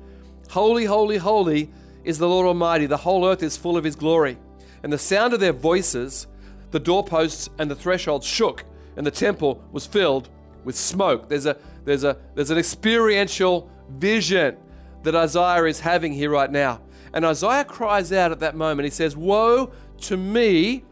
Holy, 0.49 0.83
holy, 0.83 1.15
holy 1.15 1.71
is 2.03 2.17
the 2.17 2.27
Lord 2.27 2.45
Almighty. 2.45 2.85
The 2.85 2.97
whole 2.97 3.25
earth 3.25 3.41
is 3.41 3.55
full 3.55 3.77
of 3.77 3.85
his 3.85 3.95
glory. 3.95 4.37
And 4.83 4.91
the 4.91 4.97
sound 4.97 5.33
of 5.33 5.39
their 5.39 5.53
voices 5.53 6.27
the 6.71 6.79
doorposts 6.79 7.49
and 7.59 7.69
the 7.69 7.75
thresholds 7.75 8.25
shook, 8.25 8.63
and 8.95 9.05
the 9.05 9.11
temple 9.11 9.61
was 9.71 9.85
filled 9.85 10.29
with 10.63 10.75
smoke. 10.75 11.29
There's 11.29 11.45
a 11.45 11.57
there's 11.83 12.03
a 12.03 12.17
there's 12.33 12.49
an 12.49 12.57
experiential 12.57 13.69
vision 13.89 14.57
that 15.03 15.15
Isaiah 15.15 15.65
is 15.65 15.79
having 15.79 16.13
here 16.13 16.29
right 16.29 16.51
now. 16.51 16.81
And 17.13 17.25
Isaiah 17.25 17.65
cries 17.65 18.13
out 18.13 18.31
at 18.31 18.39
that 18.39 18.55
moment. 18.55 18.85
He 18.85 18.91
says, 18.91 19.17
Woe 19.17 19.71
to 20.01 20.17
me! 20.17 20.85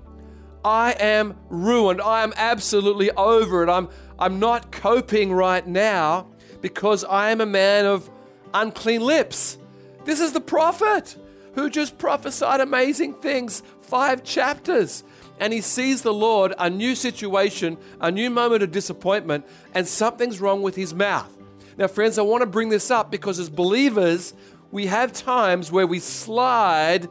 I 0.63 0.91
am 0.99 1.37
ruined. 1.49 2.01
I 2.01 2.23
am 2.23 2.33
absolutely 2.35 3.11
over 3.11 3.63
it. 3.63 3.69
I'm 3.69 3.89
I'm 4.17 4.39
not 4.39 4.71
coping 4.71 5.31
right 5.31 5.65
now 5.65 6.27
because 6.59 7.05
I 7.05 7.31
am 7.31 7.39
a 7.39 7.45
man 7.45 7.85
of 7.85 8.09
unclean 8.53 9.01
lips. 9.01 9.57
This 10.03 10.19
is 10.19 10.33
the 10.33 10.41
prophet 10.41 11.15
who 11.55 11.69
just 11.69 11.97
prophesied 11.97 12.59
amazing 12.59 13.13
things, 13.15 13.63
five 13.89 14.23
chapters 14.23 15.03
and 15.39 15.53
he 15.53 15.61
sees 15.61 16.01
the 16.01 16.13
Lord, 16.13 16.53
a 16.59 16.69
new 16.69 16.95
situation, 16.95 17.77
a 18.01 18.11
new 18.11 18.29
moment 18.29 18.61
of 18.61 18.71
disappointment, 18.71 19.45
and 19.73 19.87
something's 19.87 20.41
wrong 20.41 20.61
with 20.61 20.75
his 20.75 20.93
mouth. 20.93 21.33
Now, 21.77 21.87
friends, 21.87 22.19
I 22.19 22.23
want 22.23 22.41
to 22.41 22.45
bring 22.45 22.69
this 22.69 22.91
up 22.91 23.09
because 23.09 23.39
as 23.39 23.49
believers, 23.49 24.33
we 24.71 24.87
have 24.87 25.13
times 25.13 25.71
where 25.71 25.87
we 25.87 25.99
slide 25.99 27.07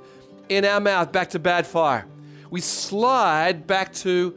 in 0.50 0.64
our 0.66 0.78
mouth 0.78 1.11
back 1.11 1.30
to 1.30 1.38
bad 1.38 1.66
fire. 1.66 2.06
We 2.50 2.61
slide 2.61 3.66
back 3.66 3.94
to 3.94 4.35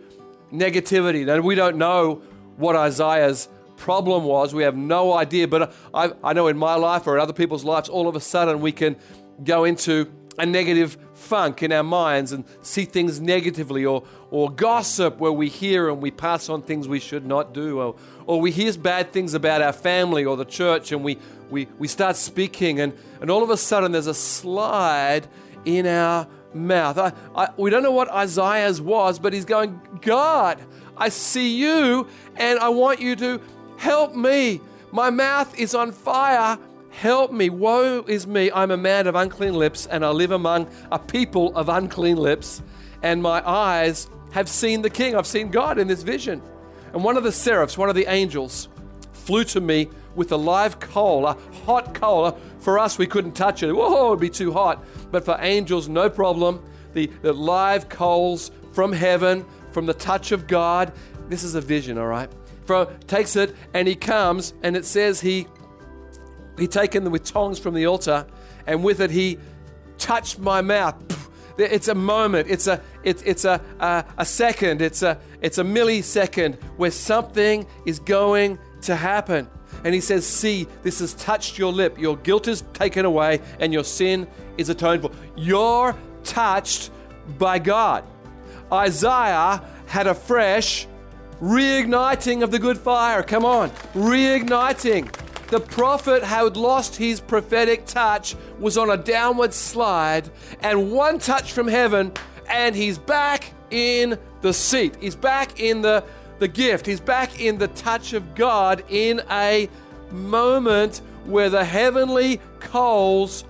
negativity. 0.51 1.25
Now, 1.25 1.39
we 1.41 1.55
don't 1.55 1.77
know 1.77 2.21
what 2.55 2.77
Isaiah's 2.77 3.49
problem 3.75 4.23
was. 4.23 4.53
We 4.53 4.63
have 4.63 4.77
no 4.77 5.13
idea. 5.13 5.47
But 5.47 5.73
I, 5.93 6.11
I 6.23 6.33
know 6.33 6.47
in 6.47 6.57
my 6.57 6.75
life 6.75 7.07
or 7.07 7.17
in 7.17 7.21
other 7.21 7.33
people's 7.33 7.65
lives, 7.65 7.89
all 7.89 8.07
of 8.07 8.15
a 8.15 8.21
sudden 8.21 8.61
we 8.61 8.71
can 8.71 8.95
go 9.43 9.65
into 9.65 10.09
a 10.37 10.45
negative 10.45 10.97
funk 11.21 11.63
in 11.63 11.71
our 11.71 11.83
minds 11.83 12.31
and 12.31 12.43
see 12.61 12.85
things 12.85 13.21
negatively, 13.21 13.85
or, 13.85 14.03
or 14.31 14.49
gossip 14.49 15.17
where 15.19 15.31
we 15.31 15.47
hear 15.47 15.89
and 15.89 16.01
we 16.01 16.11
pass 16.11 16.49
on 16.49 16.61
things 16.61 16.87
we 16.87 16.99
should 16.99 17.25
not 17.25 17.53
do, 17.53 17.79
or, 17.79 17.95
or 18.25 18.41
we 18.41 18.51
hear 18.51 18.73
bad 18.73 19.11
things 19.11 19.33
about 19.33 19.61
our 19.61 19.73
family 19.73 20.25
or 20.25 20.35
the 20.35 20.45
church 20.45 20.91
and 20.91 21.03
we, 21.03 21.17
we, 21.49 21.67
we 21.77 21.87
start 21.87 22.15
speaking, 22.15 22.79
and, 22.79 22.93
and 23.21 23.29
all 23.29 23.43
of 23.43 23.49
a 23.49 23.57
sudden 23.57 23.91
there's 23.91 24.07
a 24.07 24.13
slide 24.13 25.27
in 25.65 25.85
our 25.85 26.27
mouth. 26.53 26.97
I, 26.97 27.13
I, 27.35 27.49
we 27.57 27.69
don't 27.69 27.83
know 27.83 27.91
what 27.91 28.09
Isaiah's 28.09 28.81
was, 28.81 29.19
but 29.19 29.33
he's 29.33 29.45
going, 29.45 29.79
God, 30.01 30.59
I 30.97 31.09
see 31.09 31.57
you 31.57 32.07
and 32.35 32.59
I 32.59 32.69
want 32.69 32.99
you 32.99 33.15
to 33.17 33.41
help 33.77 34.15
me. 34.15 34.61
My 34.91 35.09
mouth 35.09 35.57
is 35.57 35.73
on 35.73 35.91
fire. 35.91 36.57
Help 36.91 37.31
me. 37.31 37.49
Woe 37.49 38.03
is 38.07 38.27
me. 38.27 38.51
I'm 38.51 38.71
a 38.71 38.77
man 38.77 39.07
of 39.07 39.15
unclean 39.15 39.53
lips 39.53 39.85
and 39.87 40.05
I 40.05 40.09
live 40.09 40.31
among 40.31 40.67
a 40.91 40.99
people 40.99 41.55
of 41.55 41.69
unclean 41.69 42.17
lips. 42.17 42.61
And 43.01 43.21
my 43.21 43.47
eyes 43.47 44.09
have 44.33 44.47
seen 44.47 44.81
the 44.81 44.89
King. 44.89 45.15
I've 45.15 45.27
seen 45.27 45.49
God 45.49 45.79
in 45.79 45.87
this 45.87 46.03
vision. 46.03 46.41
And 46.93 47.03
one 47.03 47.17
of 47.17 47.23
the 47.23 47.31
seraphs, 47.31 47.77
one 47.77 47.89
of 47.89 47.95
the 47.95 48.05
angels, 48.07 48.67
flew 49.13 49.43
to 49.45 49.61
me 49.61 49.89
with 50.15 50.31
a 50.31 50.37
live 50.37 50.79
coal, 50.79 51.25
a 51.25 51.37
hot 51.65 51.93
coal. 51.93 52.37
For 52.59 52.77
us, 52.77 52.97
we 52.97 53.07
couldn't 53.07 53.31
touch 53.31 53.63
it. 53.63 53.71
Whoa, 53.71 54.07
it'd 54.07 54.19
be 54.19 54.29
too 54.29 54.51
hot. 54.51 54.83
But 55.09 55.23
for 55.23 55.37
angels, 55.39 55.87
no 55.87 56.09
problem. 56.09 56.63
The, 56.93 57.07
the 57.21 57.33
live 57.33 57.87
coals 57.87 58.51
from 58.73 58.91
heaven, 58.91 59.45
from 59.71 59.85
the 59.85 59.93
touch 59.93 60.31
of 60.31 60.47
God. 60.47 60.91
This 61.29 61.43
is 61.43 61.55
a 61.55 61.61
vision, 61.61 61.97
all 61.97 62.07
right? 62.07 62.29
From, 62.65 62.87
takes 63.07 63.35
it 63.35 63.55
and 63.73 63.87
he 63.87 63.95
comes, 63.95 64.53
and 64.61 64.75
it 64.75 64.85
says 64.85 65.21
he 65.21 65.47
he 66.57 66.67
taken 66.67 67.03
them 67.03 67.11
with 67.13 67.23
tongs 67.23 67.59
from 67.59 67.73
the 67.73 67.87
altar, 67.87 68.25
and 68.67 68.83
with 68.83 69.01
it 69.01 69.11
he 69.11 69.37
touched 69.97 70.39
my 70.39 70.61
mouth. 70.61 70.95
It's 71.57 71.89
a 71.89 71.95
moment. 71.95 72.49
It's 72.49 72.67
a 72.67 72.81
it's 73.03 73.21
it's 73.23 73.45
a, 73.45 73.61
a 73.79 74.05
a 74.17 74.25
second. 74.25 74.81
It's 74.81 75.03
a 75.03 75.19
it's 75.41 75.57
a 75.57 75.63
millisecond 75.63 76.61
where 76.77 76.91
something 76.91 77.67
is 77.85 77.99
going 77.99 78.57
to 78.81 78.95
happen. 78.95 79.47
And 79.83 79.93
he 79.93 80.01
says, 80.01 80.25
See, 80.25 80.67
this 80.83 80.99
has 80.99 81.13
touched 81.13 81.57
your 81.57 81.71
lip. 81.71 81.97
Your 81.97 82.17
guilt 82.17 82.47
is 82.47 82.63
taken 82.73 83.05
away 83.05 83.41
and 83.59 83.73
your 83.73 83.83
sin 83.83 84.27
is 84.57 84.69
atoned 84.69 85.01
for. 85.01 85.11
You're 85.35 85.95
touched 86.23 86.91
by 87.37 87.59
God. 87.59 88.03
Isaiah 88.71 89.63
had 89.87 90.07
a 90.07 90.13
fresh 90.13 90.87
reigniting 91.41 92.43
of 92.43 92.51
the 92.51 92.59
good 92.59 92.77
fire. 92.77 93.23
Come 93.23 93.45
on, 93.45 93.69
reigniting. 93.93 95.11
The 95.51 95.59
prophet 95.59 96.23
had 96.23 96.55
lost 96.55 96.95
his 96.95 97.19
prophetic 97.19 97.85
touch, 97.85 98.37
was 98.57 98.77
on 98.77 98.89
a 98.89 98.95
downward 98.95 99.53
slide, 99.53 100.29
and 100.61 100.93
one 100.93 101.19
touch 101.19 101.51
from 101.51 101.67
heaven, 101.67 102.13
and 102.47 102.73
he's 102.73 102.97
back 102.97 103.51
in 103.69 104.17
the 104.39 104.53
seat. 104.53 104.95
He's 105.01 105.17
back 105.17 105.59
in 105.59 105.81
the, 105.81 106.05
the 106.39 106.47
gift. 106.47 106.85
He's 106.85 107.01
back 107.01 107.41
in 107.41 107.57
the 107.57 107.67
touch 107.67 108.13
of 108.13 108.33
God 108.33 108.85
in 108.87 109.21
a 109.29 109.69
moment 110.09 111.01
where 111.25 111.49
the 111.49 111.65
heavenly 111.65 112.39
coals 112.61 113.43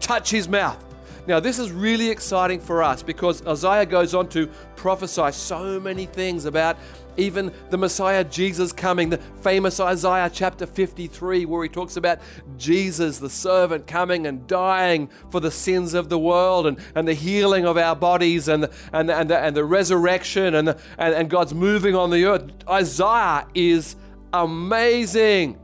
touch 0.00 0.30
his 0.30 0.50
mouth. 0.50 0.84
Now, 1.26 1.40
this 1.40 1.58
is 1.58 1.72
really 1.72 2.10
exciting 2.10 2.60
for 2.60 2.82
us 2.82 3.02
because 3.02 3.46
Isaiah 3.46 3.86
goes 3.86 4.14
on 4.14 4.28
to 4.30 4.48
prophesy 4.76 5.32
so 5.32 5.80
many 5.80 6.04
things 6.04 6.44
about 6.44 6.76
even 7.18 7.52
the 7.70 7.76
Messiah 7.76 8.24
Jesus 8.24 8.72
coming, 8.72 9.10
the 9.10 9.18
famous 9.18 9.80
Isaiah 9.80 10.30
chapter 10.32 10.66
53, 10.66 11.44
where 11.44 11.62
he 11.62 11.68
talks 11.68 11.96
about 11.96 12.20
Jesus, 12.56 13.18
the 13.18 13.28
servant, 13.28 13.86
coming 13.86 14.26
and 14.26 14.46
dying 14.46 15.10
for 15.30 15.40
the 15.40 15.50
sins 15.50 15.94
of 15.94 16.08
the 16.08 16.18
world 16.18 16.66
and, 16.66 16.78
and 16.94 17.06
the 17.06 17.14
healing 17.14 17.66
of 17.66 17.76
our 17.76 17.96
bodies 17.96 18.48
and, 18.48 18.68
and, 18.92 19.10
and, 19.10 19.30
the, 19.30 19.38
and 19.38 19.56
the 19.56 19.64
resurrection 19.64 20.54
and, 20.54 20.68
the, 20.68 20.80
and, 20.96 21.14
and 21.14 21.30
God's 21.30 21.52
moving 21.52 21.94
on 21.94 22.10
the 22.10 22.24
earth. 22.24 22.50
Isaiah 22.68 23.46
is 23.54 23.96
amazing, 24.32 25.58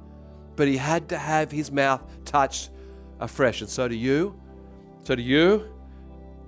but 0.56 0.68
he 0.68 0.76
had 0.76 1.08
to 1.08 1.18
have 1.18 1.50
his 1.50 1.70
mouth 1.70 2.02
touched 2.24 2.70
afresh, 3.20 3.60
and 3.60 3.70
so 3.70 3.88
do 3.88 3.94
you 3.94 4.40
so 5.04 5.14
do 5.14 5.22
you 5.22 5.70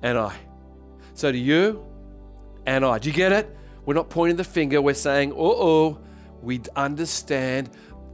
and 0.02 0.18
I. 0.18 0.34
So 1.12 1.30
do 1.30 1.38
you 1.38 1.86
and 2.66 2.84
I. 2.84 2.98
Do 2.98 3.10
you 3.10 3.14
get 3.14 3.32
it? 3.32 3.55
We're 3.87 3.95
not 3.95 4.11
pointing 4.11 4.37
the 4.37 4.45
finger. 4.45 4.83
We're 4.83 4.95
saying, 4.95 5.33
oh, 5.33 5.37
oh, 5.38 5.99
we 6.43 6.61
understand. 6.75 7.71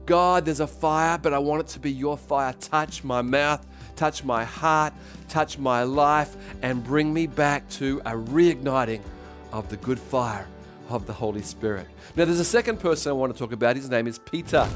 God, 0.06 0.44
there's 0.44 0.60
a 0.60 0.66
fire, 0.66 1.18
but 1.18 1.32
I 1.32 1.38
want 1.38 1.62
it 1.62 1.68
to 1.68 1.80
be 1.80 1.90
your 1.90 2.16
fire. 2.16 2.52
Touch 2.52 3.02
my 3.02 3.22
mouth, 3.22 3.66
touch 3.96 4.22
my 4.22 4.44
heart, 4.44 4.92
touch 5.28 5.58
my 5.58 5.82
life, 5.82 6.36
and 6.60 6.84
bring 6.84 7.12
me 7.12 7.26
back 7.26 7.68
to 7.70 8.00
a 8.04 8.12
reigniting 8.12 9.00
of 9.52 9.68
the 9.70 9.76
good 9.78 9.98
fire 9.98 10.46
of 10.88 11.06
the 11.06 11.12
Holy 11.12 11.42
Spirit. 11.42 11.86
Now, 12.16 12.26
there's 12.26 12.40
a 12.40 12.44
second 12.44 12.78
person 12.78 13.10
I 13.10 13.12
want 13.14 13.32
to 13.32 13.38
talk 13.38 13.52
about. 13.52 13.76
His 13.76 13.88
name 13.88 14.06
is 14.06 14.18
Peter. 14.18 14.68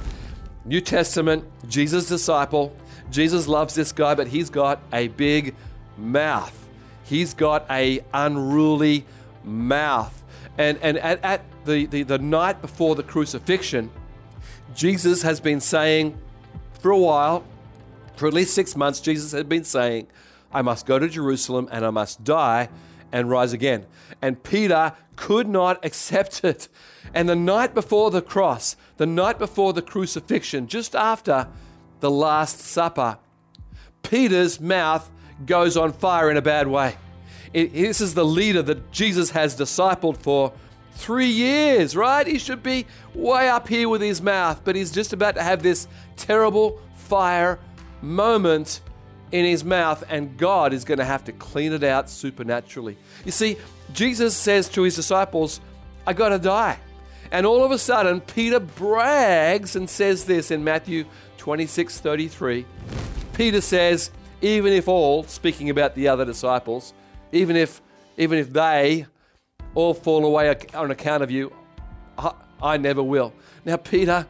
New 0.65 0.81
Testament, 0.81 1.45
Jesus' 1.69 2.09
disciple. 2.09 2.75
Jesus 3.11 3.47
loves 3.47 3.75
this 3.75 3.93
guy, 3.93 4.15
but 4.15 4.29
he's 4.29 4.50
got 4.50 4.81
a 4.93 5.09
big 5.09 5.55
mouth. 5.99 6.69
He's 7.05 7.35
got 7.35 7.71
a 7.71 8.00
unruly 8.15 9.05
mouth. 9.45 10.25
And, 10.58 10.78
and 10.82 10.98
at, 10.98 11.22
at 11.25 11.42
the, 11.64 11.86
the, 11.86 12.02
the 12.02 12.18
night 12.18 12.60
before 12.62 12.94
the 12.94 13.02
crucifixion, 13.02 13.90
Jesus 14.75 15.22
has 15.22 15.40
been 15.40 15.60
saying 15.60 16.18
for 16.80 16.90
a 16.90 16.98
while, 16.98 17.44
for 18.16 18.26
at 18.26 18.34
least 18.34 18.54
six 18.54 18.76
months, 18.76 19.00
Jesus 19.00 19.32
had 19.32 19.48
been 19.48 19.64
saying, 19.64 20.06
I 20.52 20.62
must 20.62 20.86
go 20.86 20.98
to 20.98 21.08
Jerusalem 21.08 21.68
and 21.70 21.84
I 21.84 21.90
must 21.90 22.25
die 22.25 22.68
and 23.12 23.28
rise 23.28 23.52
again. 23.52 23.86
And 24.22 24.42
Peter 24.42 24.94
could 25.16 25.48
not 25.48 25.84
accept 25.84 26.44
it. 26.44 26.68
And 27.14 27.28
the 27.28 27.36
night 27.36 27.75
before 27.75 28.10
the 28.10 28.22
cross, 28.22 28.76
the 28.96 29.06
night 29.06 29.38
before 29.38 29.72
the 29.72 29.82
crucifixion, 29.82 30.66
just 30.66 30.94
after 30.94 31.48
the 32.00 32.10
Last 32.10 32.60
Supper, 32.60 33.18
Peter's 34.02 34.60
mouth 34.60 35.10
goes 35.44 35.76
on 35.76 35.92
fire 35.92 36.30
in 36.30 36.36
a 36.36 36.42
bad 36.42 36.68
way. 36.68 36.96
This 37.56 38.02
is 38.02 38.12
the 38.12 38.25
leader 38.25 38.60
that 38.60 38.92
Jesus 38.92 39.30
has 39.30 39.56
discipled 39.56 40.18
for 40.18 40.52
three 40.92 41.28
years, 41.28 41.96
right? 41.96 42.26
He 42.26 42.38
should 42.38 42.62
be 42.62 42.86
way 43.14 43.48
up 43.48 43.66
here 43.66 43.88
with 43.88 44.02
his 44.02 44.20
mouth, 44.20 44.60
but 44.62 44.76
he's 44.76 44.90
just 44.90 45.14
about 45.14 45.36
to 45.36 45.42
have 45.42 45.62
this 45.62 45.88
terrible 46.16 46.78
fire 46.96 47.58
moment 48.02 48.82
in 49.32 49.46
his 49.46 49.64
mouth, 49.64 50.04
and 50.10 50.36
God 50.36 50.75
is 50.75 50.84
going 50.84 50.98
to 50.98 51.04
have 51.06 51.25
to 51.25 51.32
clean 51.32 51.72
it 51.72 51.82
out 51.82 52.10
supernaturally. 52.10 52.98
You 53.25 53.32
see, 53.32 53.56
Jesus 53.94 54.36
says 54.36 54.68
to 54.70 54.82
his 54.82 54.94
disciples, 54.94 55.62
I 56.06 56.12
got 56.12 56.28
to 56.28 56.38
die. 56.38 56.78
And 57.30 57.46
all 57.46 57.64
of 57.64 57.70
a 57.70 57.78
sudden, 57.78 58.20
Peter 58.20 58.60
brags 58.60 59.76
and 59.76 59.88
says 59.88 60.26
this 60.26 60.50
in 60.50 60.62
Matthew 60.62 61.06
26 61.38 62.00
33. 62.00 62.66
Peter 63.32 63.60
says, 63.62 64.10
even 64.42 64.75
if 64.75 64.88
all, 64.88 65.25
speaking 65.25 65.70
about 65.70 65.94
the 65.94 66.08
other 66.08 66.26
disciples, 66.26 66.92
even 67.37 67.57
if, 67.57 67.81
even 68.16 68.38
if 68.38 68.52
they 68.52 69.07
all 69.75 69.95
fall 69.95 70.25
away 70.25 70.55
on 70.75 70.90
account 70.90 71.23
of 71.23 71.31
you, 71.31 71.52
I, 72.19 72.33
I 72.62 72.76
never 72.76 73.02
will. 73.02 73.33
Now, 73.64 73.76
Peter, 73.76 74.26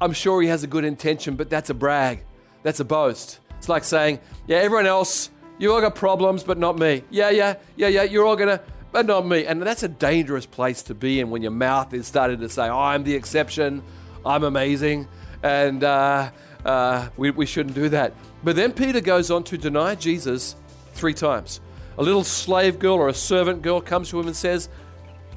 I'm 0.00 0.12
sure 0.12 0.42
he 0.42 0.48
has 0.48 0.62
a 0.62 0.66
good 0.66 0.84
intention, 0.84 1.36
but 1.36 1.50
that's 1.50 1.70
a 1.70 1.74
brag. 1.74 2.24
That's 2.62 2.80
a 2.80 2.84
boast. 2.84 3.40
It's 3.58 3.68
like 3.68 3.84
saying, 3.84 4.20
yeah, 4.46 4.58
everyone 4.58 4.86
else, 4.86 5.30
you 5.58 5.72
all 5.72 5.80
got 5.80 5.94
problems, 5.94 6.42
but 6.42 6.58
not 6.58 6.78
me. 6.78 7.02
Yeah, 7.10 7.30
yeah, 7.30 7.54
yeah, 7.76 7.88
yeah, 7.88 8.02
you're 8.02 8.26
all 8.26 8.36
gonna, 8.36 8.60
but 8.92 9.06
not 9.06 9.26
me. 9.26 9.46
And 9.46 9.62
that's 9.62 9.82
a 9.82 9.88
dangerous 9.88 10.46
place 10.46 10.82
to 10.84 10.94
be 10.94 11.20
in 11.20 11.30
when 11.30 11.42
your 11.42 11.50
mouth 11.50 11.94
is 11.94 12.06
starting 12.06 12.40
to 12.40 12.48
say, 12.48 12.68
oh, 12.68 12.78
I'm 12.78 13.04
the 13.04 13.14
exception, 13.14 13.82
I'm 14.24 14.44
amazing, 14.44 15.08
and 15.42 15.82
uh, 15.82 16.30
uh, 16.64 17.08
we, 17.16 17.30
we 17.30 17.46
shouldn't 17.46 17.74
do 17.74 17.88
that. 17.90 18.12
But 18.42 18.56
then 18.56 18.72
Peter 18.72 19.00
goes 19.00 19.30
on 19.30 19.44
to 19.44 19.58
deny 19.58 19.94
Jesus 19.94 20.56
three 20.92 21.14
times. 21.14 21.60
A 21.96 22.02
little 22.02 22.24
slave 22.24 22.78
girl 22.78 22.94
or 22.94 23.08
a 23.08 23.14
servant 23.14 23.62
girl 23.62 23.80
comes 23.80 24.10
to 24.10 24.20
him 24.20 24.26
and 24.26 24.36
says, 24.36 24.68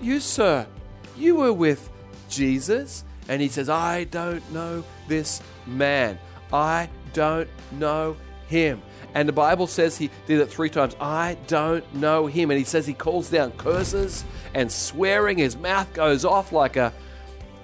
You, 0.01 0.19
sir, 0.19 0.67
you 1.15 1.35
were 1.35 1.53
with 1.53 1.89
Jesus. 2.29 3.03
And 3.29 3.41
he 3.41 3.47
says, 3.47 3.69
I 3.69 4.05
don't 4.05 4.49
know 4.51 4.83
this 5.07 5.41
man. 5.65 6.17
I 6.51 6.89
don't 7.13 7.49
know 7.73 8.15
him. 8.47 8.81
And 9.13 9.27
the 9.27 9.33
Bible 9.33 9.67
says 9.67 9.97
he 9.97 10.09
did 10.25 10.39
it 10.39 10.49
three 10.49 10.69
times. 10.69 10.95
I 10.99 11.37
don't 11.47 11.95
know 11.95 12.27
him. 12.27 12.51
And 12.51 12.57
he 12.57 12.63
says 12.63 12.85
he 12.85 12.93
calls 12.93 13.29
down 13.29 13.51
curses 13.53 14.23
and 14.53 14.71
swearing. 14.71 15.37
His 15.37 15.57
mouth 15.57 15.91
goes 15.93 16.23
off 16.23 16.51
like 16.51 16.75
a, 16.75 16.93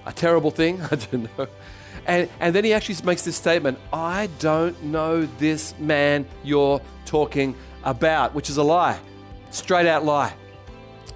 a 0.05 0.13
terrible 0.13 0.51
thing. 0.51 0.81
I 0.91 0.95
don't 0.95 1.37
know. 1.37 1.47
And, 2.05 2.29
and 2.39 2.53
then 2.53 2.63
he 2.63 2.73
actually 2.73 3.03
makes 3.05 3.23
this 3.23 3.37
statement 3.37 3.79
I 3.93 4.27
don't 4.39 4.81
know 4.83 5.25
this 5.37 5.73
man 5.79 6.25
you're 6.43 6.81
talking 7.05 7.55
about, 7.83 8.33
which 8.33 8.49
is 8.49 8.57
a 8.57 8.63
lie, 8.63 8.99
straight 9.51 9.87
out 9.87 10.05
lie. 10.05 10.33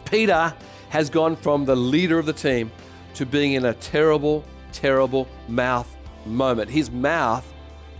Peter 0.06 0.54
has 0.90 1.10
gone 1.10 1.36
from 1.36 1.66
the 1.66 1.76
leader 1.76 2.18
of 2.18 2.26
the 2.26 2.34
team 2.34 2.72
to 3.16 3.26
being 3.26 3.54
in 3.54 3.66
a 3.66 3.74
terrible, 3.74 4.44
terrible 4.72 5.28
mouth 5.48 5.94
moment. 6.26 6.70
His 6.70 6.90
mouth 6.92 7.46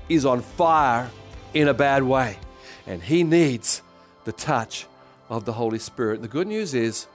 is 0.10 0.26
on 0.26 0.42
fire 0.42 1.10
in 1.54 1.68
a 1.68 1.74
bad 1.74 2.04
way, 2.04 2.38
and 2.86 3.02
he 3.02 3.24
needs 3.24 3.82
the 4.26 4.32
touch 4.32 4.86
of 5.30 5.46
the 5.46 5.54
Holy 5.54 5.80
Spirit. 5.80 6.22
The 6.22 6.28
good 6.28 6.48
news 6.48 6.74
is, 6.74 7.08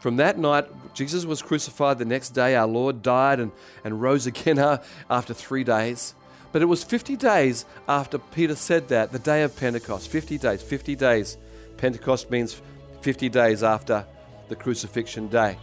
from 0.00 0.16
that 0.16 0.38
night, 0.38 0.66
Jesus 0.94 1.24
was 1.24 1.42
crucified. 1.42 1.98
The 1.98 2.04
next 2.04 2.30
day, 2.30 2.54
our 2.56 2.66
Lord 2.66 3.02
died 3.02 3.40
and, 3.40 3.52
and 3.84 4.00
rose 4.00 4.26
again 4.26 4.58
after 5.10 5.34
three 5.34 5.64
days. 5.64 6.14
But 6.52 6.62
it 6.62 6.66
was 6.66 6.82
50 6.82 7.16
days 7.16 7.64
after 7.88 8.18
Peter 8.18 8.56
said 8.56 8.88
that, 8.88 9.12
the 9.12 9.18
day 9.18 9.42
of 9.42 9.56
Pentecost. 9.56 10.08
50 10.08 10.38
days, 10.38 10.62
50 10.62 10.96
days. 10.96 11.38
Pentecost 11.76 12.30
means 12.30 12.60
50 13.02 13.28
days 13.28 13.62
after 13.62 14.04
the 14.48 14.56
crucifixion 14.56 15.28
day. 15.28 15.56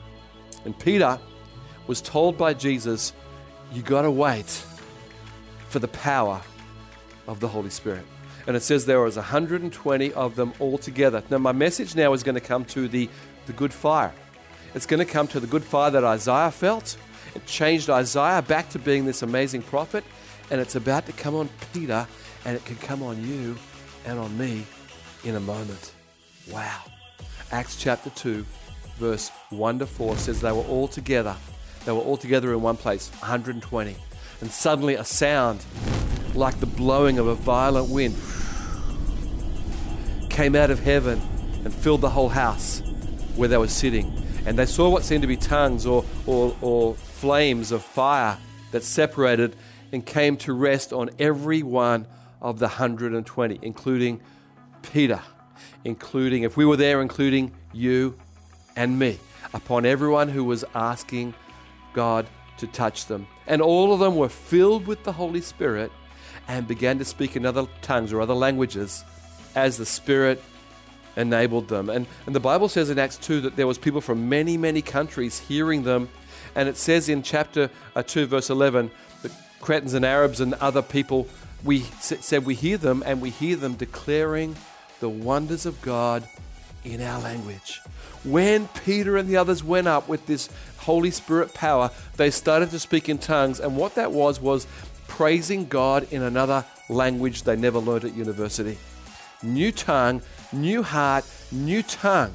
And 0.66 0.78
Peter 0.78 1.20
was 1.88 2.02
told 2.02 2.38
by 2.38 2.54
Jesus, 2.54 3.14
You 3.74 3.82
got 3.82 4.04
to 4.04 4.12
wait 4.12 4.64
for 5.70 5.80
the 5.80 5.88
power 5.90 6.42
of 7.28 7.40
the 7.40 7.48
Holy 7.48 7.70
Spirit. 7.70 8.06
And 8.48 8.56
it 8.56 8.62
says 8.62 8.86
there 8.86 9.02
was 9.02 9.18
120 9.18 10.14
of 10.14 10.36
them 10.36 10.54
all 10.60 10.78
together. 10.78 11.22
Now, 11.30 11.38
my 11.38 11.52
message 11.52 11.96
now 11.96 12.14
is 12.14 12.24
going 12.24 12.36
to 12.36 12.42
come 12.42 12.64
to 12.66 12.88
the, 12.88 13.10
the 13.46 13.54
good 13.54 13.74
fire. 13.74 14.14
It's 14.74 14.86
going 14.86 15.06
to 15.06 15.12
come 15.12 15.28
to 15.30 15.40
the 15.42 15.48
good 15.48 15.66
fire 15.66 15.92
that 15.92 16.06
Isaiah 16.06 16.52
felt. 16.52 16.98
It 17.36 17.46
changed 17.46 17.90
Isaiah 17.90 18.42
back 18.42 18.70
to 18.70 18.80
being 18.80 19.06
this 19.06 19.22
amazing 19.22 19.64
prophet. 19.64 20.06
And 20.50 20.62
it's 20.62 20.76
about 20.76 21.06
to 21.08 21.12
come 21.12 21.36
on 21.36 21.50
Peter, 21.74 22.08
and 22.46 22.56
it 22.56 22.64
can 22.66 22.78
come 22.78 23.04
on 23.04 23.22
you 23.28 23.58
and 24.06 24.18
on 24.18 24.38
me 24.38 24.66
in 25.24 25.36
a 25.36 25.40
moment. 25.40 25.94
Wow. 26.52 26.82
Acts 27.52 27.76
chapter 27.76 28.10
2, 28.12 28.46
verse 28.98 29.30
1 29.50 29.80
to 29.80 29.86
4 29.86 30.18
says 30.18 30.42
they 30.42 30.52
were 30.52 30.64
all 30.64 30.88
together. 30.88 31.36
They 31.86 31.92
were 31.92 32.02
all 32.02 32.18
together 32.18 32.54
in 32.54 32.62
one 32.62 32.78
place, 32.78 33.10
120. 33.20 33.96
And 34.42 34.52
suddenly 34.52 34.96
a 34.96 35.04
sound 35.04 35.66
like 36.34 36.60
the 36.60 36.66
blowing 36.66 37.20
of 37.20 37.28
a 37.28 37.36
violent 37.36 37.90
wind 37.90 38.16
came 40.30 40.56
out 40.56 40.70
of 40.70 40.80
heaven 40.80 41.22
and 41.64 41.74
filled 41.74 42.02
the 42.02 42.10
whole 42.10 42.30
house 42.30 42.82
where 43.36 43.50
they 43.50 43.58
were 43.58 43.68
sitting. 43.68 44.14
And 44.46 44.58
they 44.58 44.66
saw 44.66 44.90
what 44.90 45.04
seemed 45.04 45.24
to 45.24 45.28
be 45.28 45.36
tongues 45.36 45.86
or, 45.86 46.06
or, 46.26 46.56
or 46.62 46.94
flames 46.96 47.72
of 47.72 47.84
fire 47.84 48.38
that 48.72 48.84
separated 48.84 49.56
and 49.92 50.06
came 50.06 50.38
to 50.38 50.54
rest 50.54 50.94
on 50.94 51.10
every 51.20 51.64
one 51.64 52.08
of 52.42 52.60
the 52.60 52.68
120, 52.68 53.60
including 53.62 54.22
Peter, 54.82 55.22
including, 55.84 56.44
if 56.44 56.58
we 56.58 56.66
were 56.66 56.78
there, 56.78 57.02
including 57.02 57.52
you 57.74 58.18
and 58.76 58.98
me, 58.98 59.20
upon 59.54 59.86
everyone 59.86 60.30
who 60.30 60.44
was 60.44 60.64
asking 60.76 61.34
God 61.94 62.28
to 62.58 62.68
touch 62.68 63.06
them. 63.06 63.28
And 63.48 63.62
all 63.62 63.94
of 63.94 64.00
them 64.00 64.16
were 64.16 64.30
filled 64.30 64.88
with 64.88 65.04
the 65.04 65.14
Holy 65.14 65.42
Spirit 65.42 65.92
and 66.48 66.68
began 66.68 66.98
to 67.00 67.06
speak 67.06 67.36
in 67.36 67.46
other 67.46 67.66
tongues 67.82 68.14
or 68.14 68.22
other 68.22 68.34
languages 68.34 69.04
as 69.56 69.78
the 69.78 69.86
Spirit 69.86 70.42
enabled 71.16 71.68
them. 71.68 71.90
And, 71.90 72.06
and 72.26 72.36
the 72.36 72.40
Bible 72.40 72.70
says 72.70 72.90
in 72.90 73.00
Acts 73.00 73.18
2 73.18 73.42
that 73.42 73.56
there 73.56 73.68
was 73.68 73.78
people 73.78 74.02
from 74.02 74.30
many, 74.30 74.56
many 74.56 74.82
countries 74.82 75.40
hearing 75.40 75.84
them. 75.84 76.10
And 76.56 76.70
it 76.70 76.78
says 76.78 77.10
in 77.10 77.24
chapter 77.24 77.70
uh, 77.96 78.04
2, 78.04 78.28
verse 78.28 78.50
11, 78.50 78.90
that 78.90 78.92
Cretans 79.62 79.94
and 79.94 80.06
Arabs 80.06 80.40
and 80.40 80.54
other 80.56 80.82
people, 80.82 81.28
we 81.64 81.80
said 82.00 82.46
we 82.46 82.56
hear 82.56 82.78
them 82.78 83.04
and 83.06 83.22
we 83.22 83.30
hear 83.30 83.56
them 83.56 83.74
declaring 83.74 84.56
the 85.00 85.10
wonders 85.10 85.66
of 85.66 85.82
God 85.82 86.28
in 86.84 87.02
our 87.02 87.22
language. 87.22 87.82
When 88.24 88.68
Peter 88.86 89.18
and 89.18 89.30
the 89.30 89.38
others 89.38 89.64
went 89.64 89.88
up 89.88 90.08
with 90.08 90.26
this 90.26 90.50
Holy 90.80 91.12
Spirit 91.12 91.54
power, 91.54 91.92
they 92.16 92.32
started 92.32 92.72
to 92.72 92.80
speak 92.80 93.10
in 93.10 93.18
tongues. 93.18 93.60
And 93.60 93.78
what 93.78 93.96
that 93.96 94.12
was, 94.12 94.40
was 94.40 94.68
praising 95.08 95.68
God 95.68 96.08
in 96.12 96.22
another 96.22 96.66
language 96.90 97.44
they 97.44 97.56
never 97.56 97.80
learned 97.80 98.06
at 98.06 98.16
university. 98.16 98.78
New 99.44 99.72
tongue, 99.72 100.22
new 100.52 100.84
heart, 100.84 101.26
new 101.52 101.84
tongue. 101.84 102.34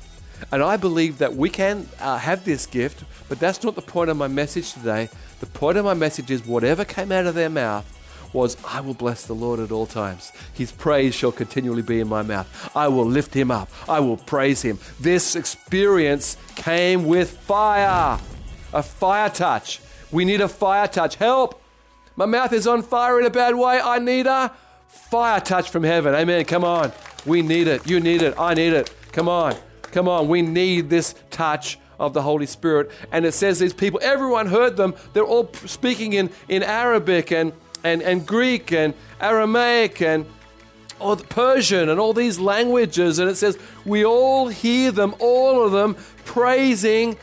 And 0.51 0.63
I 0.63 0.77
believe 0.77 1.19
that 1.19 1.35
we 1.35 1.51
can 1.51 1.89
uh, 2.01 2.19
have 2.19 2.45
this 2.45 2.67
gift, 2.67 3.05
but 3.29 3.39
that's 3.39 3.63
not 3.63 3.75
the 3.75 3.83
point 3.83 4.11
of 4.11 4.17
my 4.17 4.29
message 4.29 4.73
today. 4.73 5.09
The 5.43 5.47
point 5.47 5.77
of 5.77 5.85
my 5.85 5.95
message 5.95 6.31
is 6.31 6.47
whatever 6.47 6.85
came 6.85 7.11
out 7.11 7.27
of 7.27 7.35
their 7.35 7.51
mouth 7.51 7.85
was, 8.33 8.57
I 8.65 8.81
will 8.81 8.95
bless 8.95 9.27
the 9.27 9.33
Lord 9.33 9.59
at 9.59 9.73
all 9.73 9.87
times. 9.87 10.31
His 10.55 10.71
praise 10.71 11.17
shall 11.17 11.33
continually 11.33 11.83
be 11.83 11.99
in 11.99 12.07
my 12.07 12.23
mouth. 12.23 12.71
I 12.77 12.87
will 12.87 13.05
lift 13.05 13.35
him 13.35 13.51
up. 13.51 13.69
I 13.89 13.99
will 13.99 14.19
praise 14.19 14.63
him. 14.63 14.79
This 15.01 15.35
experience 15.35 16.37
came 16.55 17.07
with 17.07 17.31
fire, 17.39 18.21
a 18.73 18.83
fire 18.85 19.29
touch. 19.31 19.81
We 20.13 20.25
need 20.25 20.41
a 20.41 20.49
fire 20.49 20.87
touch. 20.87 21.17
Help! 21.17 21.61
My 22.15 22.27
mouth 22.27 22.53
is 22.53 22.69
on 22.69 22.83
fire 22.83 23.19
in 23.19 23.27
a 23.27 23.31
bad 23.31 23.57
way. 23.57 23.81
I 23.83 23.99
need 23.99 24.29
a 24.29 24.53
fire 24.87 25.41
touch 25.41 25.71
from 25.71 25.83
heaven. 25.83 26.15
Amen. 26.15 26.45
Come 26.45 26.63
on. 26.63 26.93
We 27.27 27.43
need 27.43 27.67
it. 27.67 27.85
You 27.85 27.99
need 27.99 28.23
it. 28.23 28.39
I 28.39 28.55
need 28.55 28.75
it. 28.75 28.95
Come 29.11 29.29
on. 29.29 29.57
Come 29.91 30.07
on. 30.07 30.29
We 30.29 30.41
need 30.41 30.89
this 30.89 31.17
touch 31.31 31.81
of 32.03 32.13
the 32.13 32.23
Holy 32.23 32.47
Spirit. 32.47 32.91
And 33.13 33.25
it 33.25 33.33
says 33.33 33.61
these 33.61 33.73
people, 33.73 34.01
everyone 34.03 34.49
heard 34.49 34.77
them. 34.77 34.95
They're 35.13 35.25
all 35.25 35.51
speaking 35.67 36.13
in, 36.13 36.31
in 36.49 36.63
Arabic 36.63 37.31
and, 37.31 37.53
and, 37.85 38.03
and 38.03 38.27
Greek 38.27 38.73
and 38.73 38.93
Aramaic 39.21 40.03
and 40.03 40.27
the 40.99 41.17
Persian 41.29 41.89
and 41.89 42.01
all 42.01 42.13
these 42.13 42.41
languages. 42.41 43.21
And 43.21 43.31
it 43.31 43.37
says, 43.37 43.57
we 43.85 44.05
all 44.05 44.49
hear 44.49 44.91
them, 44.91 45.15
all 45.21 45.65
of 45.65 45.73
them, 45.73 45.97
praising 46.25 47.17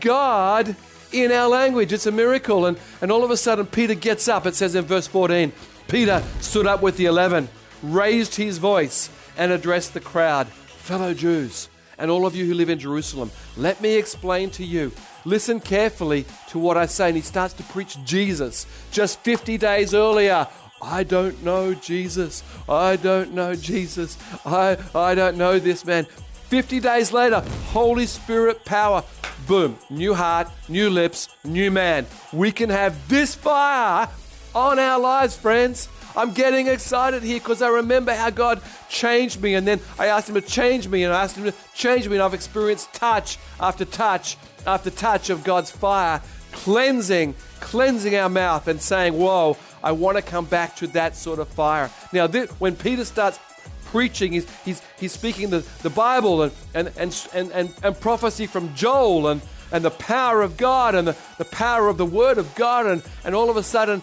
God 0.00 0.74
in 1.12 1.30
our 1.30 1.48
language. 1.48 1.92
It's 1.92 2.06
a 2.06 2.12
miracle. 2.12 2.64
And, 2.64 2.78
and 3.02 3.12
all 3.12 3.22
of 3.22 3.30
a 3.30 3.36
sudden, 3.36 3.66
Peter 3.66 3.94
gets 3.94 4.28
up. 4.28 4.46
It 4.46 4.54
says 4.54 4.74
in 4.74 4.84
verse 4.86 5.06
14 5.06 5.52
Peter 5.88 6.22
stood 6.40 6.66
up 6.66 6.80
with 6.80 6.96
the 6.96 7.04
eleven, 7.04 7.50
raised 7.82 8.36
his 8.36 8.56
voice, 8.56 9.10
and 9.36 9.52
addressed 9.52 9.92
the 9.92 10.00
crowd 10.00 10.48
Fellow 10.48 11.12
Jews, 11.12 11.68
and 12.02 12.10
all 12.10 12.26
of 12.26 12.34
you 12.34 12.44
who 12.44 12.54
live 12.54 12.68
in 12.68 12.80
Jerusalem, 12.80 13.30
let 13.56 13.80
me 13.80 13.96
explain 13.96 14.50
to 14.50 14.64
you. 14.64 14.90
Listen 15.24 15.60
carefully 15.60 16.26
to 16.48 16.58
what 16.58 16.76
I 16.76 16.86
say. 16.86 17.06
And 17.06 17.16
he 17.16 17.22
starts 17.22 17.54
to 17.54 17.62
preach 17.62 17.96
Jesus 18.04 18.66
just 18.90 19.20
50 19.20 19.56
days 19.56 19.94
earlier. 19.94 20.48
I 20.82 21.04
don't 21.04 21.40
know 21.44 21.74
Jesus. 21.74 22.42
I 22.68 22.96
don't 22.96 23.34
know 23.34 23.54
Jesus. 23.54 24.18
I, 24.44 24.76
I 24.96 25.14
don't 25.14 25.36
know 25.36 25.60
this 25.60 25.84
man. 25.84 26.06
50 26.48 26.80
days 26.80 27.12
later, 27.12 27.40
Holy 27.66 28.06
Spirit 28.06 28.64
power. 28.64 29.04
Boom. 29.46 29.78
New 29.88 30.12
heart, 30.12 30.48
new 30.68 30.90
lips, 30.90 31.28
new 31.44 31.70
man. 31.70 32.04
We 32.32 32.50
can 32.50 32.68
have 32.68 33.08
this 33.08 33.36
fire 33.36 34.08
on 34.56 34.80
our 34.80 34.98
lives, 34.98 35.36
friends. 35.36 35.88
I'm 36.16 36.32
getting 36.32 36.66
excited 36.66 37.22
here 37.22 37.38
because 37.38 37.62
I 37.62 37.68
remember 37.68 38.14
how 38.14 38.30
God 38.30 38.60
changed 38.88 39.40
me, 39.42 39.54
and 39.54 39.66
then 39.66 39.80
I 39.98 40.06
asked 40.06 40.28
Him 40.28 40.34
to 40.34 40.40
change 40.40 40.88
me, 40.88 41.04
and 41.04 41.12
I 41.12 41.22
asked 41.22 41.36
Him 41.36 41.44
to 41.44 41.54
change 41.74 42.08
me, 42.08 42.16
and 42.16 42.22
I've 42.22 42.34
experienced 42.34 42.92
touch 42.92 43.38
after 43.60 43.84
touch 43.84 44.36
after 44.66 44.90
touch 44.90 45.30
of 45.30 45.44
God's 45.44 45.70
fire, 45.70 46.20
cleansing, 46.52 47.34
cleansing 47.60 48.14
our 48.14 48.28
mouth, 48.28 48.68
and 48.68 48.80
saying, 48.80 49.14
Whoa, 49.14 49.56
I 49.82 49.92
want 49.92 50.16
to 50.16 50.22
come 50.22 50.44
back 50.44 50.76
to 50.76 50.86
that 50.88 51.16
sort 51.16 51.38
of 51.38 51.48
fire. 51.48 51.90
Now, 52.12 52.26
this, 52.26 52.50
when 52.52 52.76
Peter 52.76 53.04
starts 53.04 53.38
preaching, 53.86 54.32
he's, 54.32 54.46
he's, 54.64 54.82
he's 54.98 55.12
speaking 55.12 55.50
the, 55.50 55.66
the 55.82 55.90
Bible 55.90 56.42
and, 56.42 56.52
and, 56.74 56.90
and, 56.96 57.28
and, 57.34 57.74
and, 57.82 58.00
prophecy 58.00 58.46
from 58.46 58.74
Joel 58.74 59.28
and, 59.28 59.42
and 59.70 59.84
the 59.84 59.90
power 59.90 60.40
of 60.40 60.56
God 60.56 60.94
and 60.94 61.08
the, 61.08 61.16
the 61.38 61.44
power 61.44 61.88
of 61.88 61.98
the 61.98 62.06
Word 62.06 62.38
of 62.38 62.54
God, 62.54 62.86
and, 62.86 63.02
and 63.24 63.34
all 63.34 63.50
of 63.50 63.56
a 63.56 63.62
sudden, 63.62 64.02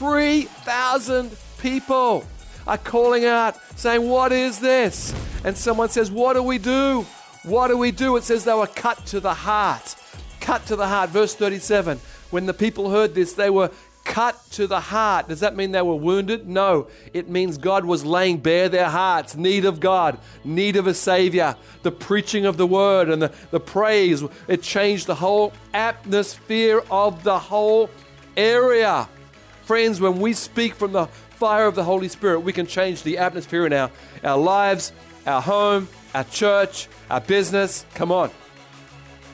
3,000 0.00 1.36
people 1.58 2.24
are 2.66 2.78
calling 2.78 3.26
out, 3.26 3.54
saying, 3.78 4.08
What 4.08 4.32
is 4.32 4.58
this? 4.58 5.14
And 5.44 5.54
someone 5.54 5.90
says, 5.90 6.10
What 6.10 6.32
do 6.32 6.42
we 6.42 6.56
do? 6.56 7.04
What 7.42 7.68
do 7.68 7.76
we 7.76 7.90
do? 7.90 8.16
It 8.16 8.24
says 8.24 8.46
they 8.46 8.54
were 8.54 8.66
cut 8.66 9.04
to 9.08 9.20
the 9.20 9.34
heart. 9.34 9.96
Cut 10.40 10.64
to 10.68 10.76
the 10.76 10.88
heart. 10.88 11.10
Verse 11.10 11.34
37 11.34 11.98
When 12.30 12.46
the 12.46 12.54
people 12.54 12.88
heard 12.88 13.14
this, 13.14 13.34
they 13.34 13.50
were 13.50 13.70
cut 14.04 14.42
to 14.52 14.66
the 14.66 14.80
heart. 14.80 15.28
Does 15.28 15.40
that 15.40 15.54
mean 15.54 15.72
they 15.72 15.82
were 15.82 15.96
wounded? 15.96 16.48
No. 16.48 16.88
It 17.12 17.28
means 17.28 17.58
God 17.58 17.84
was 17.84 18.02
laying 18.02 18.38
bare 18.38 18.70
their 18.70 18.88
hearts, 18.88 19.36
need 19.36 19.66
of 19.66 19.80
God, 19.80 20.18
need 20.44 20.76
of 20.76 20.86
a 20.86 20.94
Savior. 20.94 21.56
The 21.82 21.92
preaching 21.92 22.46
of 22.46 22.56
the 22.56 22.66
word 22.66 23.10
and 23.10 23.20
the, 23.20 23.34
the 23.50 23.60
praise, 23.60 24.24
it 24.48 24.62
changed 24.62 25.08
the 25.08 25.16
whole 25.16 25.52
atmosphere 25.74 26.82
of 26.90 27.22
the 27.22 27.38
whole 27.38 27.90
area. 28.34 29.06
Friends, 29.70 30.00
when 30.00 30.18
we 30.18 30.32
speak 30.32 30.74
from 30.74 30.90
the 30.90 31.06
fire 31.06 31.66
of 31.66 31.76
the 31.76 31.84
Holy 31.84 32.08
Spirit, 32.08 32.40
we 32.40 32.52
can 32.52 32.66
change 32.66 33.04
the 33.04 33.18
atmosphere 33.18 33.66
in 33.66 33.72
our, 33.72 33.88
our 34.24 34.36
lives, 34.36 34.92
our 35.28 35.40
home, 35.40 35.86
our 36.12 36.24
church, 36.24 36.88
our 37.08 37.20
business. 37.20 37.86
Come 37.94 38.10
on. 38.10 38.32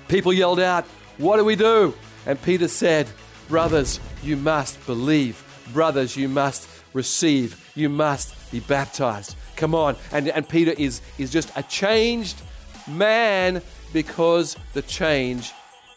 People 0.09 0.35
yelled 0.35 0.61
out, 0.61 0.85
What 1.17 1.39
do 1.39 1.45
we 1.47 1.57
do? 1.57 1.95
And 2.27 2.43
Peter 2.43 2.69
said, 2.69 3.09
Brothers, 3.49 3.99
you 4.23 4.37
must 4.37 4.85
believe. 4.85 5.43
Brothers, 5.73 6.19
you 6.19 6.29
must 6.29 6.69
receive. 6.93 7.73
You 7.75 7.89
must 7.89 8.53
be 8.53 8.61
baptized. 8.61 9.37
Come 9.57 9.75
on. 9.75 9.97
And, 10.13 10.29
and 10.29 10.47
Peter 10.47 10.73
is, 10.73 11.01
is 11.17 11.31
just 11.31 11.51
a 11.57 11.63
changed 11.63 12.43
man 12.87 13.63
because 13.95 14.55
the 14.75 14.83
change 14.83 15.55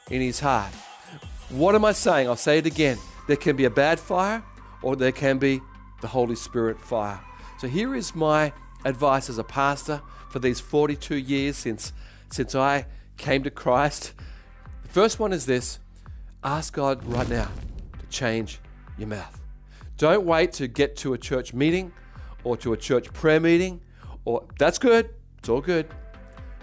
in 0.09 0.21
his 0.21 0.39
heart. 0.39 0.73
What 1.49 1.75
am 1.75 1.83
I 1.83 1.91
saying? 1.91 2.29
I'll 2.29 2.37
say 2.37 2.59
it 2.59 2.65
again. 2.65 2.99
There 3.29 3.37
can 3.37 3.55
be 3.55 3.65
a 3.65 3.69
bad 3.69 3.99
fire 3.99 4.43
or 4.81 4.95
there 4.95 5.11
can 5.11 5.37
be 5.37 5.61
the 6.01 6.07
Holy 6.07 6.33
Spirit 6.33 6.81
fire. 6.81 7.19
So 7.59 7.67
here 7.67 7.93
is 7.93 8.15
my 8.15 8.51
advice 8.85 9.29
as 9.29 9.37
a 9.37 9.43
pastor 9.43 10.01
for 10.31 10.39
these 10.39 10.59
42 10.59 11.15
years 11.15 11.55
since, 11.55 11.93
since 12.31 12.55
I 12.55 12.87
came 13.17 13.43
to 13.43 13.51
Christ. 13.51 14.15
The 14.81 14.89
first 14.89 15.19
one 15.19 15.31
is 15.31 15.45
this 15.45 15.77
ask 16.43 16.73
God 16.73 17.03
right 17.05 17.29
now 17.29 17.51
to 17.99 18.05
change 18.07 18.61
your 18.97 19.09
mouth. 19.09 19.39
Don't 19.97 20.25
wait 20.25 20.51
to 20.53 20.67
get 20.67 20.97
to 20.97 21.13
a 21.13 21.17
church 21.19 21.53
meeting 21.53 21.91
or 22.43 22.57
to 22.57 22.73
a 22.73 22.77
church 22.77 23.13
prayer 23.13 23.39
meeting, 23.39 23.79
or 24.25 24.47
that's 24.57 24.79
good, 24.79 25.07
it's 25.37 25.49
all 25.49 25.61
good. 25.61 25.85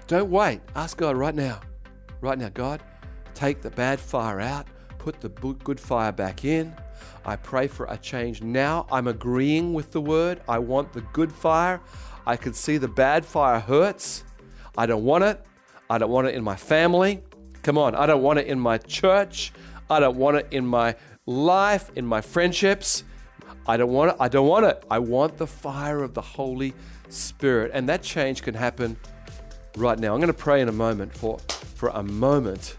Don't 0.08 0.32
wait. 0.32 0.62
Ask 0.74 0.96
God 0.96 1.16
right 1.16 1.34
now. 1.36 1.60
Right 2.20 2.36
now, 2.36 2.48
God, 2.48 2.82
take 3.34 3.62
the 3.62 3.70
bad 3.70 4.00
fire 4.00 4.40
out, 4.40 4.66
put 5.06 5.20
the 5.20 5.28
good 5.62 5.78
fire 5.78 6.10
back 6.10 6.44
in. 6.44 6.74
I 7.24 7.36
pray 7.36 7.68
for 7.68 7.86
a 7.86 7.96
change 7.96 8.42
now. 8.42 8.88
I'm 8.90 9.06
agreeing 9.06 9.72
with 9.72 9.92
the 9.92 10.00
word. 10.00 10.40
I 10.48 10.58
want 10.58 10.92
the 10.92 11.02
good 11.12 11.30
fire. 11.30 11.80
I 12.26 12.34
can 12.34 12.52
see 12.52 12.76
the 12.76 12.88
bad 12.88 13.24
fire 13.24 13.60
hurts. 13.60 14.24
I 14.76 14.86
don't 14.86 15.04
want 15.04 15.22
it. 15.22 15.40
I 15.88 15.98
don't 15.98 16.10
want 16.10 16.26
it 16.26 16.34
in 16.34 16.42
my 16.42 16.56
family. 16.56 17.22
Come 17.62 17.78
on, 17.78 17.94
I 17.94 18.06
don't 18.06 18.20
want 18.20 18.40
it 18.40 18.48
in 18.48 18.58
my 18.58 18.78
church. 18.78 19.52
I 19.88 20.00
don't 20.00 20.16
want 20.16 20.38
it 20.38 20.48
in 20.50 20.66
my 20.66 20.96
life, 21.24 21.92
in 21.94 22.04
my 22.04 22.20
friendships. 22.20 23.04
I 23.64 23.76
don't 23.76 23.92
want 23.92 24.10
it. 24.10 24.16
I 24.18 24.26
don't 24.26 24.48
want 24.48 24.66
it. 24.66 24.82
I 24.90 24.98
want 24.98 25.36
the 25.36 25.46
fire 25.46 26.02
of 26.02 26.14
the 26.14 26.20
Holy 26.20 26.74
Spirit. 27.10 27.70
And 27.74 27.88
that 27.88 28.02
change 28.02 28.42
can 28.42 28.54
happen 28.54 28.96
right 29.76 30.00
now. 30.00 30.14
I'm 30.14 30.20
going 30.20 30.34
to 30.34 30.44
pray 30.48 30.60
in 30.62 30.68
a 30.68 30.72
moment 30.72 31.16
for, 31.16 31.38
for 31.76 31.90
a 31.90 32.02
moment 32.02 32.74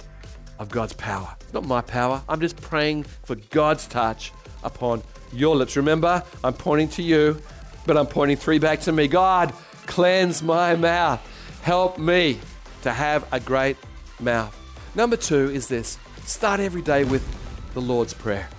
of 0.60 0.70
God's 0.70 0.94
power. 0.94 1.36
It's 1.42 1.54
not 1.54 1.66
my 1.66 1.82
power. 1.82 2.22
I'm 2.28 2.40
just 2.40 2.60
praying 2.62 3.04
for 3.24 3.36
God's 3.36 3.88
touch 3.88 4.32
upon 4.64 5.04
your 5.34 5.56
lips. 5.56 5.76
Remember, 5.76 6.24
I'm 6.44 6.54
pointing 6.54 6.90
to 6.90 7.04
you, 7.04 7.42
but 7.86 7.98
I'm 7.98 8.08
pointing 8.08 8.38
three 8.38 8.60
back 8.60 8.82
to 8.82 8.92
me. 8.92 9.08
God, 9.08 9.54
cleanse 9.86 10.42
my 10.42 10.76
mouth. 10.76 11.22
Help 11.62 11.98
me 11.98 12.40
to 12.82 12.92
have 12.92 13.28
a 13.32 13.40
great 13.40 13.78
mouth. 14.20 14.56
Number 14.96 15.18
two 15.18 15.50
is 15.52 15.68
this 15.68 15.98
start 16.24 16.60
every 16.60 16.82
day 16.82 17.04
with 17.04 17.26
the 17.74 17.82
Lord's 17.82 18.14
Prayer. 18.14 18.50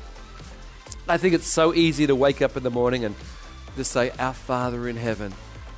I 1.08 1.16
think 1.16 1.34
it's 1.34 1.46
so 1.46 1.74
easy 1.74 2.06
to 2.06 2.14
wake 2.14 2.42
up 2.42 2.56
in 2.56 2.62
the 2.62 2.70
morning 2.70 3.04
and 3.04 3.14
just 3.76 3.92
say, 3.92 4.11
Our 4.18 4.34
Father 4.34 4.88
in 4.88 4.96
heaven, 4.96 5.32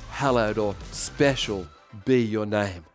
hallowed 0.09 0.57
or 0.57 0.75
special 0.91 1.67
be 2.05 2.21
your 2.21 2.45
name. 2.45 2.85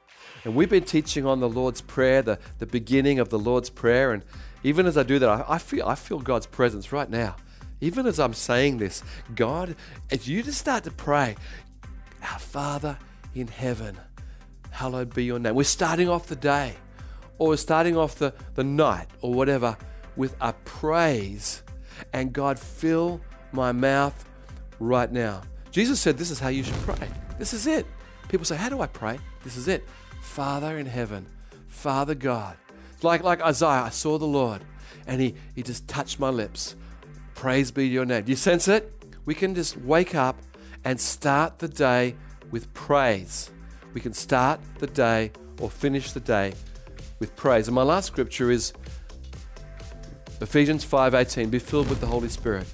And 0.46 0.54
we've 0.54 0.70
been 0.70 0.84
teaching 0.84 1.26
on 1.26 1.40
the 1.40 1.48
Lord's 1.48 1.80
Prayer, 1.80 2.22
the, 2.22 2.38
the 2.60 2.66
beginning 2.66 3.18
of 3.18 3.30
the 3.30 3.38
Lord's 3.38 3.68
Prayer. 3.68 4.12
And 4.12 4.22
even 4.62 4.86
as 4.86 4.96
I 4.96 5.02
do 5.02 5.18
that, 5.18 5.28
I, 5.28 5.44
I, 5.48 5.58
feel, 5.58 5.84
I 5.84 5.96
feel 5.96 6.20
God's 6.20 6.46
presence 6.46 6.92
right 6.92 7.10
now. 7.10 7.34
Even 7.80 8.06
as 8.06 8.20
I'm 8.20 8.32
saying 8.32 8.78
this, 8.78 9.02
God, 9.34 9.74
as 10.08 10.28
you 10.28 10.44
just 10.44 10.58
start 10.58 10.84
to 10.84 10.92
pray, 10.92 11.34
Our 12.22 12.38
Father 12.38 12.96
in 13.34 13.48
heaven, 13.48 13.98
hallowed 14.70 15.12
be 15.12 15.24
your 15.24 15.40
name. 15.40 15.56
We're 15.56 15.64
starting 15.64 16.08
off 16.08 16.28
the 16.28 16.36
day, 16.36 16.74
or 17.38 17.48
we're 17.48 17.56
starting 17.56 17.96
off 17.96 18.14
the, 18.14 18.32
the 18.54 18.62
night, 18.62 19.08
or 19.22 19.34
whatever, 19.34 19.76
with 20.14 20.36
a 20.40 20.52
praise. 20.52 21.64
And 22.12 22.32
God, 22.32 22.56
fill 22.56 23.20
my 23.50 23.72
mouth 23.72 24.24
right 24.78 25.10
now. 25.10 25.42
Jesus 25.72 25.98
said, 25.98 26.16
This 26.16 26.30
is 26.30 26.38
how 26.38 26.50
you 26.50 26.62
should 26.62 26.74
pray. 26.82 27.08
This 27.36 27.52
is 27.52 27.66
it. 27.66 27.84
People 28.28 28.44
say, 28.44 28.54
How 28.54 28.68
do 28.68 28.80
I 28.80 28.86
pray? 28.86 29.18
This 29.42 29.56
is 29.56 29.66
it. 29.66 29.84
Father 30.26 30.76
in 30.76 30.86
heaven, 30.86 31.26
Father 31.68 32.14
God. 32.14 32.56
Like, 33.02 33.22
like 33.22 33.40
Isaiah, 33.40 33.84
I 33.84 33.88
saw 33.88 34.18
the 34.18 34.26
Lord 34.26 34.62
and 35.06 35.20
he, 35.20 35.34
he 35.54 35.62
just 35.62 35.88
touched 35.88 36.18
my 36.18 36.28
lips. 36.28 36.76
Praise 37.34 37.70
be 37.70 37.86
your 37.86 38.04
name. 38.04 38.24
Do 38.24 38.32
you 38.32 38.36
sense 38.36 38.68
it? 38.68 38.92
We 39.24 39.34
can 39.34 39.54
just 39.54 39.78
wake 39.78 40.14
up 40.14 40.38
and 40.84 41.00
start 41.00 41.58
the 41.58 41.68
day 41.68 42.16
with 42.50 42.72
praise. 42.74 43.50
We 43.94 44.00
can 44.00 44.12
start 44.12 44.60
the 44.78 44.86
day 44.88 45.32
or 45.60 45.70
finish 45.70 46.12
the 46.12 46.20
day 46.20 46.52
with 47.18 47.34
praise. 47.36 47.68
And 47.68 47.74
my 47.74 47.82
last 47.82 48.06
scripture 48.06 48.50
is 48.50 48.72
Ephesians 50.40 50.84
5:18, 50.84 51.50
be 51.50 51.58
filled 51.58 51.88
with 51.88 52.00
the 52.00 52.06
Holy 52.06 52.28
Spirit. 52.28 52.66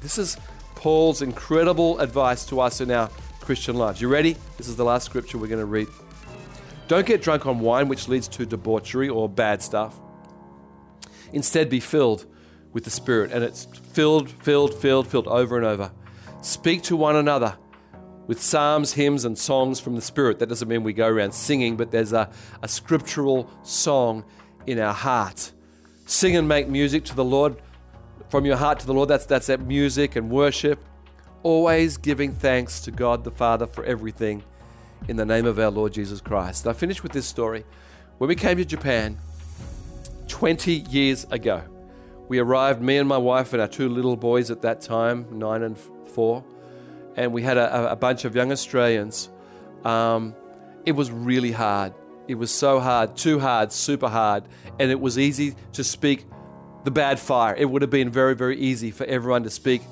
This 0.00 0.18
is 0.18 0.36
Paul's 0.76 1.22
incredible 1.22 1.98
advice 1.98 2.46
to 2.46 2.60
us 2.60 2.80
in 2.80 2.92
our 2.92 3.08
Christian 3.40 3.74
lives. 3.76 4.00
You 4.00 4.08
ready? 4.08 4.36
This 4.56 4.68
is 4.68 4.76
the 4.76 4.84
last 4.84 5.04
scripture 5.04 5.36
we're 5.36 5.48
going 5.48 5.58
to 5.58 5.66
read. 5.66 5.88
Don't 6.88 7.06
get 7.06 7.20
drunk 7.20 7.46
on 7.46 7.60
wine, 7.60 7.86
which 7.88 8.08
leads 8.08 8.28
to 8.28 8.46
debauchery 8.46 9.10
or 9.10 9.28
bad 9.28 9.62
stuff. 9.62 10.00
Instead, 11.34 11.68
be 11.68 11.80
filled 11.80 12.24
with 12.72 12.84
the 12.84 12.90
Spirit. 12.90 13.30
And 13.30 13.44
it's 13.44 13.66
filled, 13.92 14.30
filled, 14.30 14.74
filled, 14.74 15.06
filled 15.06 15.28
over 15.28 15.58
and 15.58 15.66
over. 15.66 15.92
Speak 16.40 16.82
to 16.84 16.96
one 16.96 17.14
another 17.14 17.58
with 18.26 18.40
psalms, 18.40 18.94
hymns, 18.94 19.26
and 19.26 19.36
songs 19.36 19.80
from 19.80 19.96
the 19.96 20.00
Spirit. 20.00 20.38
That 20.38 20.48
doesn't 20.48 20.66
mean 20.66 20.82
we 20.82 20.94
go 20.94 21.06
around 21.06 21.32
singing, 21.32 21.76
but 21.76 21.90
there's 21.90 22.14
a, 22.14 22.30
a 22.62 22.68
scriptural 22.68 23.50
song 23.62 24.24
in 24.66 24.78
our 24.78 24.94
heart. 24.94 25.52
Sing 26.06 26.36
and 26.36 26.48
make 26.48 26.68
music 26.68 27.04
to 27.04 27.14
the 27.14 27.24
Lord 27.24 27.60
from 28.30 28.46
your 28.46 28.56
heart 28.56 28.80
to 28.80 28.86
the 28.86 28.94
Lord. 28.94 29.10
That's, 29.10 29.26
that's 29.26 29.48
that 29.48 29.60
music 29.60 30.16
and 30.16 30.30
worship. 30.30 30.82
Always 31.42 31.98
giving 31.98 32.32
thanks 32.32 32.80
to 32.80 32.90
God 32.90 33.24
the 33.24 33.30
Father 33.30 33.66
for 33.66 33.84
everything 33.84 34.42
in 35.06 35.16
the 35.16 35.24
name 35.24 35.46
of 35.46 35.58
our 35.58 35.70
Lord 35.70 35.92
Jesus 35.92 36.20
Christ. 36.20 36.66
I 36.66 36.72
finish 36.72 37.02
with 37.02 37.12
this 37.12 37.26
story. 37.26 37.64
When 38.18 38.28
we 38.28 38.34
came 38.34 38.56
to 38.56 38.64
Japan 38.64 39.18
20 40.26 40.72
years 40.72 41.24
ago, 41.30 41.62
we 42.28 42.38
arrived, 42.38 42.82
me 42.82 42.98
and 42.98 43.08
my 43.08 43.16
wife 43.16 43.52
and 43.52 43.62
our 43.62 43.68
two 43.68 43.88
little 43.88 44.16
boys 44.16 44.50
at 44.50 44.62
that 44.62 44.80
time, 44.80 45.38
nine 45.38 45.62
and 45.62 45.78
four, 46.12 46.44
and 47.16 47.32
we 47.32 47.42
had 47.42 47.56
a, 47.56 47.92
a 47.92 47.96
bunch 47.96 48.24
of 48.24 48.34
young 48.34 48.52
Australians. 48.52 49.30
Um, 49.84 50.34
it 50.84 50.92
was 50.92 51.10
really 51.10 51.52
hard. 51.52 51.94
It 52.26 52.34
was 52.34 52.50
so 52.50 52.80
hard, 52.80 53.16
too 53.16 53.38
hard, 53.38 53.72
super 53.72 54.08
hard, 54.08 54.44
and 54.78 54.90
it 54.90 55.00
was 55.00 55.18
easy 55.18 55.54
to 55.72 55.82
speak 55.82 56.26
the 56.84 56.90
bad 56.90 57.18
fire. 57.18 57.54
It 57.54 57.64
would 57.64 57.82
have 57.82 57.90
been 57.90 58.10
very, 58.10 58.34
very 58.34 58.58
easy 58.58 58.90
for 58.90 59.04
everyone 59.04 59.44
to 59.44 59.50
speak 59.50 59.82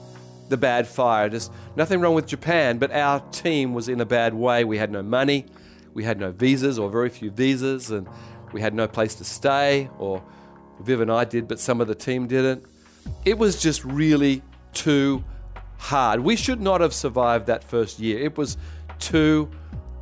the 0.49 0.57
bad 0.57 0.87
fire. 0.87 1.29
There's 1.29 1.51
nothing 1.77 2.01
wrong 2.01 2.15
with 2.15 2.27
Japan, 2.27 2.79
but 2.79 2.91
our 2.93 3.21
team 3.31 3.75
was 3.75 3.89
in 3.89 4.01
a 4.01 4.07
bad 4.07 4.35
way. 4.35 4.65
We 4.65 4.79
had 4.79 4.91
no 4.91 5.03
money, 5.03 5.47
we 5.95 6.05
had 6.05 6.19
no 6.19 6.31
visas 6.31 6.79
or 6.79 6.91
very 6.91 7.09
few 7.09 7.31
visas, 7.31 7.91
and 7.91 8.09
we 8.53 8.61
had 8.61 8.75
no 8.75 8.87
place 8.87 9.15
to 9.17 9.25
stay, 9.25 9.89
or 9.99 10.23
Viv 10.81 11.01
and 11.01 11.11
I 11.11 11.25
did, 11.25 11.49
but 11.49 11.59
some 11.59 11.81
of 11.81 11.89
the 11.89 11.95
team 11.95 12.27
didn't. 12.27 12.65
It 13.25 13.39
was 13.39 13.61
just 13.61 13.85
really 13.85 14.43
too 14.73 15.25
hard. 15.79 16.21
We 16.21 16.37
should 16.37 16.61
not 16.61 16.81
have 16.81 16.93
survived 16.93 17.47
that 17.47 17.65
first 17.65 17.99
year. 17.99 18.19
It 18.19 18.37
was 18.37 18.57
too 18.99 19.51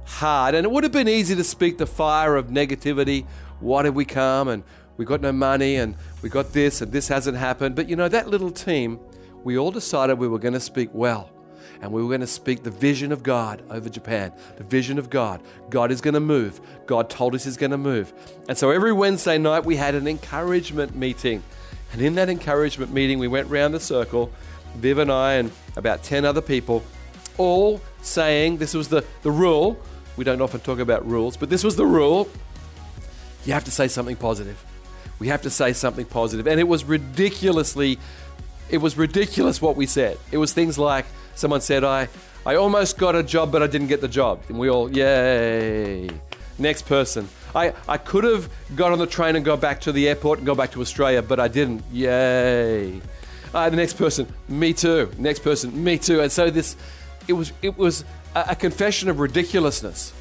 hard. 0.04 0.54
And 0.54 0.64
it 0.64 0.70
would 0.70 0.84
have 0.84 0.92
been 0.92 1.08
easy 1.08 1.34
to 1.36 1.44
speak 1.44 1.78
the 1.78 1.86
fire 1.86 2.36
of 2.36 2.48
negativity. 2.48 3.26
Why 3.60 3.82
did 3.82 3.94
we 3.94 4.04
come? 4.04 4.48
And 4.48 4.62
we 4.96 5.04
got 5.04 5.20
no 5.20 5.32
money, 5.32 5.76
and 5.76 5.96
we 6.22 6.28
got 6.28 6.52
this, 6.52 6.80
and 6.80 6.92
this 6.92 7.08
hasn't 7.08 7.36
happened. 7.36 7.74
But 7.74 7.88
you 7.88 7.96
know, 7.96 8.08
that 8.08 8.28
little 8.28 8.50
team 8.50 9.00
we 9.44 9.58
all 9.58 9.70
decided 9.70 10.18
we 10.18 10.26
were 10.26 10.38
going 10.38 10.54
to 10.54 10.60
speak 10.60 10.88
well 10.92 11.30
and 11.80 11.92
we 11.92 12.02
were 12.02 12.08
going 12.08 12.22
to 12.22 12.26
speak 12.26 12.62
the 12.62 12.70
vision 12.70 13.12
of 13.12 13.22
God 13.22 13.62
over 13.70 13.88
Japan. 13.88 14.32
The 14.56 14.64
vision 14.64 14.98
of 14.98 15.10
God. 15.10 15.42
God 15.68 15.92
is 15.92 16.00
going 16.00 16.14
to 16.14 16.20
move. 16.20 16.60
God 16.86 17.10
told 17.10 17.34
us 17.34 17.44
He's 17.44 17.58
going 17.58 17.72
to 17.72 17.78
move. 17.78 18.12
And 18.48 18.56
so 18.56 18.70
every 18.70 18.92
Wednesday 18.92 19.36
night 19.36 19.66
we 19.66 19.76
had 19.76 19.94
an 19.94 20.08
encouragement 20.08 20.96
meeting. 20.96 21.42
And 21.92 22.00
in 22.00 22.14
that 22.14 22.30
encouragement 22.30 22.92
meeting, 22.92 23.18
we 23.18 23.28
went 23.28 23.48
round 23.50 23.74
the 23.74 23.80
circle, 23.80 24.32
Viv 24.76 24.98
and 24.98 25.12
I, 25.12 25.34
and 25.34 25.52
about 25.76 26.02
10 26.02 26.24
other 26.24 26.40
people, 26.40 26.82
all 27.36 27.80
saying 28.02 28.56
this 28.56 28.74
was 28.74 28.88
the, 28.88 29.04
the 29.22 29.30
rule. 29.30 29.78
We 30.16 30.24
don't 30.24 30.40
often 30.40 30.60
talk 30.60 30.78
about 30.78 31.06
rules, 31.06 31.36
but 31.36 31.50
this 31.50 31.62
was 31.62 31.76
the 31.76 31.86
rule. 31.86 32.28
You 33.44 33.52
have 33.52 33.64
to 33.64 33.70
say 33.70 33.88
something 33.88 34.16
positive. 34.16 34.64
We 35.18 35.28
have 35.28 35.42
to 35.42 35.50
say 35.50 35.72
something 35.72 36.06
positive. 36.06 36.46
And 36.46 36.58
it 36.58 36.66
was 36.66 36.84
ridiculously 36.84 37.98
it 38.70 38.78
was 38.78 38.96
ridiculous 38.96 39.60
what 39.60 39.76
we 39.76 39.86
said. 39.86 40.18
It 40.32 40.38
was 40.38 40.52
things 40.52 40.78
like 40.78 41.06
someone 41.34 41.60
said, 41.60 41.84
I, 41.84 42.08
I 42.46 42.56
almost 42.56 42.98
got 42.98 43.14
a 43.14 43.22
job, 43.22 43.52
but 43.52 43.62
I 43.62 43.66
didn't 43.66 43.88
get 43.88 44.00
the 44.00 44.08
job. 44.08 44.42
And 44.48 44.58
we 44.58 44.68
all, 44.68 44.90
yay. 44.90 46.08
Next 46.58 46.82
person. 46.86 47.28
I, 47.54 47.72
I 47.88 47.98
could 47.98 48.24
have 48.24 48.48
got 48.74 48.92
on 48.92 48.98
the 48.98 49.06
train 49.06 49.36
and 49.36 49.44
go 49.44 49.56
back 49.56 49.80
to 49.82 49.92
the 49.92 50.08
airport 50.08 50.38
and 50.38 50.46
go 50.46 50.54
back 50.54 50.72
to 50.72 50.80
Australia, 50.80 51.22
but 51.22 51.40
I 51.40 51.48
didn't. 51.48 51.82
Yay. 51.92 53.00
Uh, 53.52 53.70
the 53.70 53.76
next 53.76 53.94
person, 53.94 54.26
me 54.48 54.72
too. 54.72 55.10
Next 55.16 55.40
person, 55.40 55.82
me 55.82 55.98
too. 55.98 56.20
And 56.20 56.30
so 56.30 56.50
this, 56.50 56.76
it 57.28 57.32
was, 57.32 57.52
it 57.62 57.78
was 57.78 58.04
a, 58.34 58.46
a 58.50 58.56
confession 58.56 59.08
of 59.08 59.20
ridiculousness, 59.20 60.12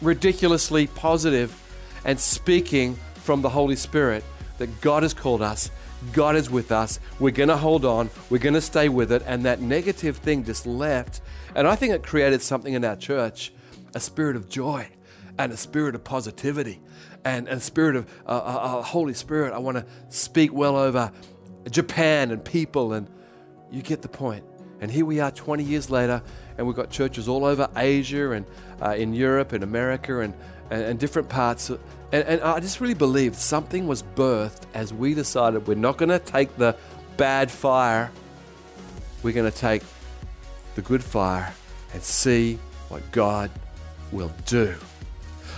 ridiculously 0.00 0.88
positive, 0.88 1.56
and 2.04 2.18
speaking 2.18 2.96
from 3.14 3.42
the 3.42 3.48
Holy 3.48 3.76
Spirit 3.76 4.24
that 4.58 4.80
God 4.80 5.04
has 5.04 5.14
called 5.14 5.42
us 5.42 5.70
God 6.12 6.36
is 6.36 6.50
with 6.50 6.72
us. 6.72 6.98
We're 7.18 7.30
going 7.30 7.48
to 7.48 7.56
hold 7.56 7.84
on. 7.84 8.10
We're 8.28 8.38
going 8.38 8.54
to 8.54 8.60
stay 8.60 8.88
with 8.88 9.12
it. 9.12 9.22
And 9.26 9.44
that 9.44 9.60
negative 9.60 10.16
thing 10.18 10.44
just 10.44 10.66
left. 10.66 11.20
And 11.54 11.66
I 11.66 11.76
think 11.76 11.94
it 11.94 12.02
created 12.02 12.42
something 12.42 12.74
in 12.74 12.84
our 12.84 12.96
church 12.96 13.52
a 13.94 14.00
spirit 14.00 14.36
of 14.36 14.48
joy 14.48 14.88
and 15.38 15.52
a 15.52 15.56
spirit 15.56 15.94
of 15.94 16.02
positivity 16.02 16.80
and, 17.24 17.46
a 17.46 17.60
spirit 17.60 17.94
of 17.94 18.10
uh, 18.26 18.30
uh, 18.30 18.32
uh 18.32 18.82
Holy 18.82 19.14
Spirit. 19.14 19.52
I 19.52 19.58
want 19.58 19.76
to 19.76 19.86
speak 20.08 20.52
well 20.52 20.76
over 20.76 21.12
Japan 21.70 22.30
and 22.30 22.44
people. 22.44 22.92
And 22.94 23.08
you 23.70 23.82
get 23.82 24.02
the 24.02 24.08
point. 24.08 24.44
And 24.80 24.90
here 24.90 25.06
we 25.06 25.20
are 25.20 25.30
20 25.30 25.62
years 25.62 25.90
later, 25.90 26.20
and 26.58 26.66
we've 26.66 26.74
got 26.74 26.90
churches 26.90 27.28
all 27.28 27.44
over 27.44 27.68
Asia 27.76 28.32
and 28.32 28.44
uh, 28.82 28.96
in 28.96 29.14
Europe 29.14 29.52
and 29.52 29.62
America 29.62 30.20
and, 30.20 30.34
and, 30.72 30.82
and 30.82 30.98
different 30.98 31.28
parts 31.28 31.70
and, 32.12 32.24
and 32.24 32.40
I 32.42 32.60
just 32.60 32.80
really 32.80 32.94
believed 32.94 33.36
something 33.36 33.86
was 33.86 34.02
birthed 34.02 34.62
as 34.74 34.92
we 34.92 35.14
decided 35.14 35.66
we're 35.66 35.74
not 35.74 35.96
going 35.96 36.10
to 36.10 36.18
take 36.18 36.56
the 36.56 36.76
bad 37.16 37.50
fire, 37.50 38.10
we're 39.22 39.32
going 39.32 39.50
to 39.50 39.56
take 39.56 39.82
the 40.74 40.82
good 40.82 41.02
fire 41.02 41.54
and 41.94 42.02
see 42.02 42.58
what 42.88 43.02
God 43.12 43.50
will 44.12 44.32
do. 44.44 44.74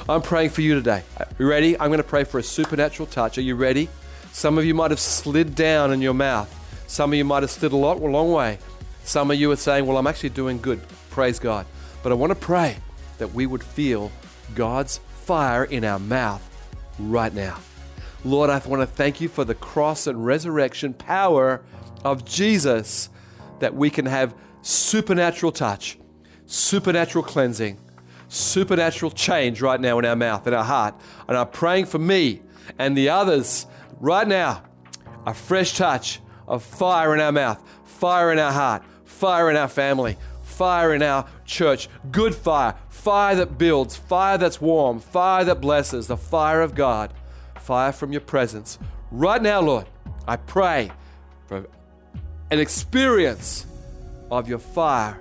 I'm 0.09 0.23
praying 0.23 0.51
for 0.51 0.61
you 0.61 0.75
today. 0.75 1.03
Are 1.17 1.27
you 1.39 1.49
ready? 1.49 1.79
I'm 1.79 1.89
going 1.89 1.99
to 1.99 2.05
pray 2.05 2.25
for 2.25 2.39
a 2.39 2.43
supernatural 2.43 3.07
touch. 3.07 3.37
Are 3.37 3.43
you 3.43 3.57
ready? 3.57 3.89
Some 4.33 4.59
of 4.59 4.65
you 4.65 4.75
might 4.75 4.91
have 4.91 5.01
slid 5.01 5.55
down 5.55 5.93
in 5.93 6.01
your 6.01 6.15
mouth. 6.15 6.53
Some 6.87 7.13
of 7.13 7.17
you 7.17 7.25
might 7.25 7.43
have 7.43 7.51
slid 7.51 7.73
a 7.73 7.77
lot, 7.77 7.97
a 7.97 8.01
long 8.01 8.31
way. 8.31 8.59
Some 9.03 9.31
of 9.31 9.39
you 9.39 9.51
are 9.51 9.57
saying, 9.57 9.87
Well, 9.87 9.97
I'm 9.97 10.07
actually 10.07 10.31
doing 10.31 10.61
good. 10.61 10.81
Praise 11.11 11.39
God. 11.39 11.67
But 12.03 12.13
I 12.13 12.17
want 12.17 12.31
to 12.31 12.39
pray 12.39 12.77
that 13.19 13.33
we 13.33 13.47
would 13.47 13.63
feel 13.63 14.13
God's 14.55 14.99
fire 15.25 15.65
in 15.65 15.85
our 15.85 15.99
mouth 15.99 16.43
right 16.99 17.33
now. 17.33 17.59
Lord, 18.25 18.51
I 18.51 18.59
want 18.67 18.81
to 18.81 18.87
thank 18.87 19.21
you 19.21 19.29
for 19.29 19.45
the 19.45 19.55
cross 19.55 20.07
and 20.07 20.25
resurrection 20.25 20.95
power 20.95 21.63
of 22.05 22.25
Jesus 22.25 23.11
that 23.59 23.75
we 23.75 23.91
can 23.91 24.07
have 24.07 24.35
supernatural 24.63 25.53
touch, 25.53 25.99
supernatural 26.47 27.25
cleansing, 27.25 27.79
supernatural 28.29 29.11
change 29.11 29.61
right 29.61 29.81
now 29.81 29.99
in 29.99 30.05
our 30.05 30.17
mouth, 30.17 30.47
in 30.47 30.55
our 30.55 30.65
heart. 30.65 30.95
And 31.29 31.37
I'm 31.37 31.49
praying 31.49 31.87
for 31.87 31.99
me 31.99 32.41
and 32.79 32.97
the 32.97 33.11
others 33.11 33.67
right 34.01 34.27
now 34.27 34.63
a 35.27 35.35
fresh 35.35 35.77
touch 35.77 36.21
of 36.47 36.63
fire 36.63 37.15
in 37.15 37.21
our 37.21 37.33
mouth, 37.33 37.63
fire 37.85 38.33
in 38.33 38.39
our 38.39 38.53
heart, 38.53 38.83
fire 39.05 39.51
in 39.51 39.57
our 39.57 39.69
family, 39.69 40.17
fire 40.55 40.95
in 40.95 41.03
our 41.03 41.27
church, 41.45 41.89
good 42.11 42.35
fire, 42.35 42.75
fire 42.89 43.35
that 43.37 43.59
builds, 43.59 43.97
fire 43.97 44.39
that's 44.39 44.61
warm, 44.61 45.01
fire 45.01 45.45
that 45.45 45.61
blesses, 45.61 46.07
the 46.07 46.17
fire 46.17 46.63
of 46.63 46.75
God, 46.75 47.13
fire 47.61 47.93
from 47.93 48.13
your 48.13 48.21
presence. 48.21 48.79
Right 49.11 49.43
now, 49.43 49.61
Lord, 49.61 49.87
I 50.27 50.37
pray 50.37 50.91
for 51.47 51.67
an 52.51 52.59
experience 52.59 53.67
of 54.31 54.49
your 54.49 54.59
fire 54.59 55.21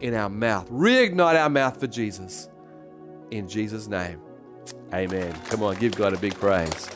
in 0.00 0.14
our 0.14 0.28
mouth. 0.28 0.68
Reignite 0.70 1.40
our 1.40 1.48
mouth 1.48 1.80
for 1.80 1.86
Jesus. 1.86 2.48
In 3.30 3.48
Jesus' 3.48 3.88
name, 3.88 4.20
amen. 4.92 5.34
Come 5.48 5.62
on, 5.62 5.76
give 5.76 5.94
God 5.96 6.12
a 6.12 6.18
big 6.18 6.34
praise. 6.34 6.88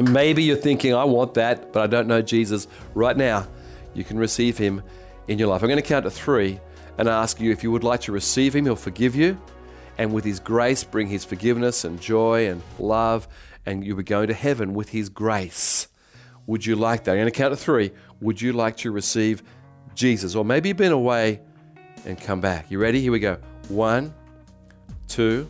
Maybe 0.00 0.42
you're 0.42 0.56
thinking, 0.56 0.94
I 0.94 1.04
want 1.04 1.34
that, 1.34 1.72
but 1.72 1.82
I 1.82 1.86
don't 1.86 2.08
know 2.08 2.22
Jesus. 2.22 2.66
Right 2.94 3.16
now, 3.16 3.46
you 3.94 4.04
can 4.04 4.18
receive 4.18 4.56
him 4.56 4.82
in 5.28 5.38
your 5.38 5.48
life. 5.48 5.62
I'm 5.62 5.68
going 5.68 5.80
to 5.80 5.88
count 5.88 6.04
to 6.04 6.10
three 6.10 6.60
and 6.98 7.08
ask 7.08 7.40
you 7.40 7.50
if 7.50 7.62
you 7.62 7.70
would 7.70 7.84
like 7.84 8.00
to 8.02 8.12
receive 8.12 8.54
him, 8.54 8.64
he'll 8.64 8.76
forgive 8.76 9.14
you. 9.14 9.40
And 9.98 10.12
with 10.12 10.24
his 10.24 10.40
grace, 10.40 10.84
bring 10.84 11.06
his 11.06 11.24
forgiveness 11.24 11.84
and 11.84 12.00
joy 12.00 12.48
and 12.48 12.62
love, 12.78 13.28
and 13.66 13.84
you'll 13.84 13.98
be 13.98 14.02
going 14.02 14.28
to 14.28 14.34
heaven 14.34 14.74
with 14.74 14.90
his 14.90 15.08
grace. 15.08 15.88
Would 16.46 16.66
you 16.66 16.76
like 16.76 17.04
that? 17.04 17.12
I'm 17.12 17.18
going 17.18 17.26
to 17.26 17.30
count 17.30 17.52
to 17.52 17.56
three. 17.56 17.92
Would 18.20 18.40
you 18.40 18.52
like 18.52 18.76
to 18.78 18.90
receive 18.90 19.42
Jesus? 19.94 20.34
Or 20.34 20.44
maybe 20.44 20.70
you've 20.70 20.78
been 20.78 20.92
away 20.92 21.40
and 22.04 22.20
come 22.20 22.40
back. 22.40 22.70
You 22.70 22.78
ready? 22.78 23.00
Here 23.00 23.12
we 23.12 23.20
go. 23.20 23.38
One, 23.68 24.12
two, 25.08 25.48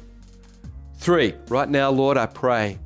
three. 0.97 1.35
Right 1.49 1.69
now, 1.69 1.91
Lord, 1.91 2.19
I 2.19 2.27
pray 2.27 2.79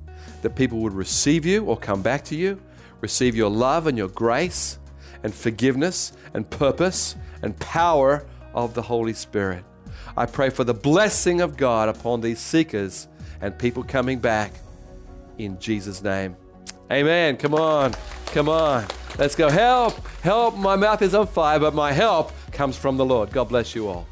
that 0.43 0.55
people 0.55 0.79
would 0.81 0.93
receive 0.93 1.45
you 1.45 1.65
or 1.65 1.77
come 1.77 2.03
back 2.03 2.23
to 2.25 2.37
you, 2.37 2.61
receive 3.01 3.35
your 3.35 3.51
love 3.51 3.87
and 3.87 3.99
your 3.99 4.09
grace 4.09 4.79
and 5.23 5.35
forgiveness 5.35 6.13
and 6.35 6.49
purpose 6.49 7.17
and 7.43 7.59
power 7.59 8.27
of 8.55 8.75
the 8.75 8.83
Holy 8.83 9.13
Spirit. 9.13 9.65
I 10.17 10.27
pray 10.27 10.51
for 10.51 10.65
the 10.65 10.75
blessing 10.75 11.41
of 11.41 11.57
God 11.57 11.89
upon 11.89 12.21
these 12.21 12.39
seekers 12.39 13.09
and 13.41 13.59
people 13.59 13.83
coming 13.83 14.19
back 14.19 14.53
in 15.39 15.59
Jesus' 15.59 16.03
name. 16.03 16.37
Amen. 16.91 17.37
Come 17.37 17.55
on. 17.55 17.95
Come 18.27 18.49
on. 18.49 18.87
Let's 19.19 19.35
go. 19.35 19.49
Help. 19.49 20.07
Help. 20.23 20.57
My 20.57 20.77
mouth 20.77 21.03
is 21.03 21.15
on 21.15 21.27
fire, 21.27 21.59
but 21.59 21.75
my 21.75 21.93
help 21.93 22.33
comes 22.53 22.77
from 22.77 22.97
the 22.97 23.05
Lord. 23.05 23.31
God 23.31 23.49
bless 23.49 23.75
you 23.75 23.89
all. 23.89 24.07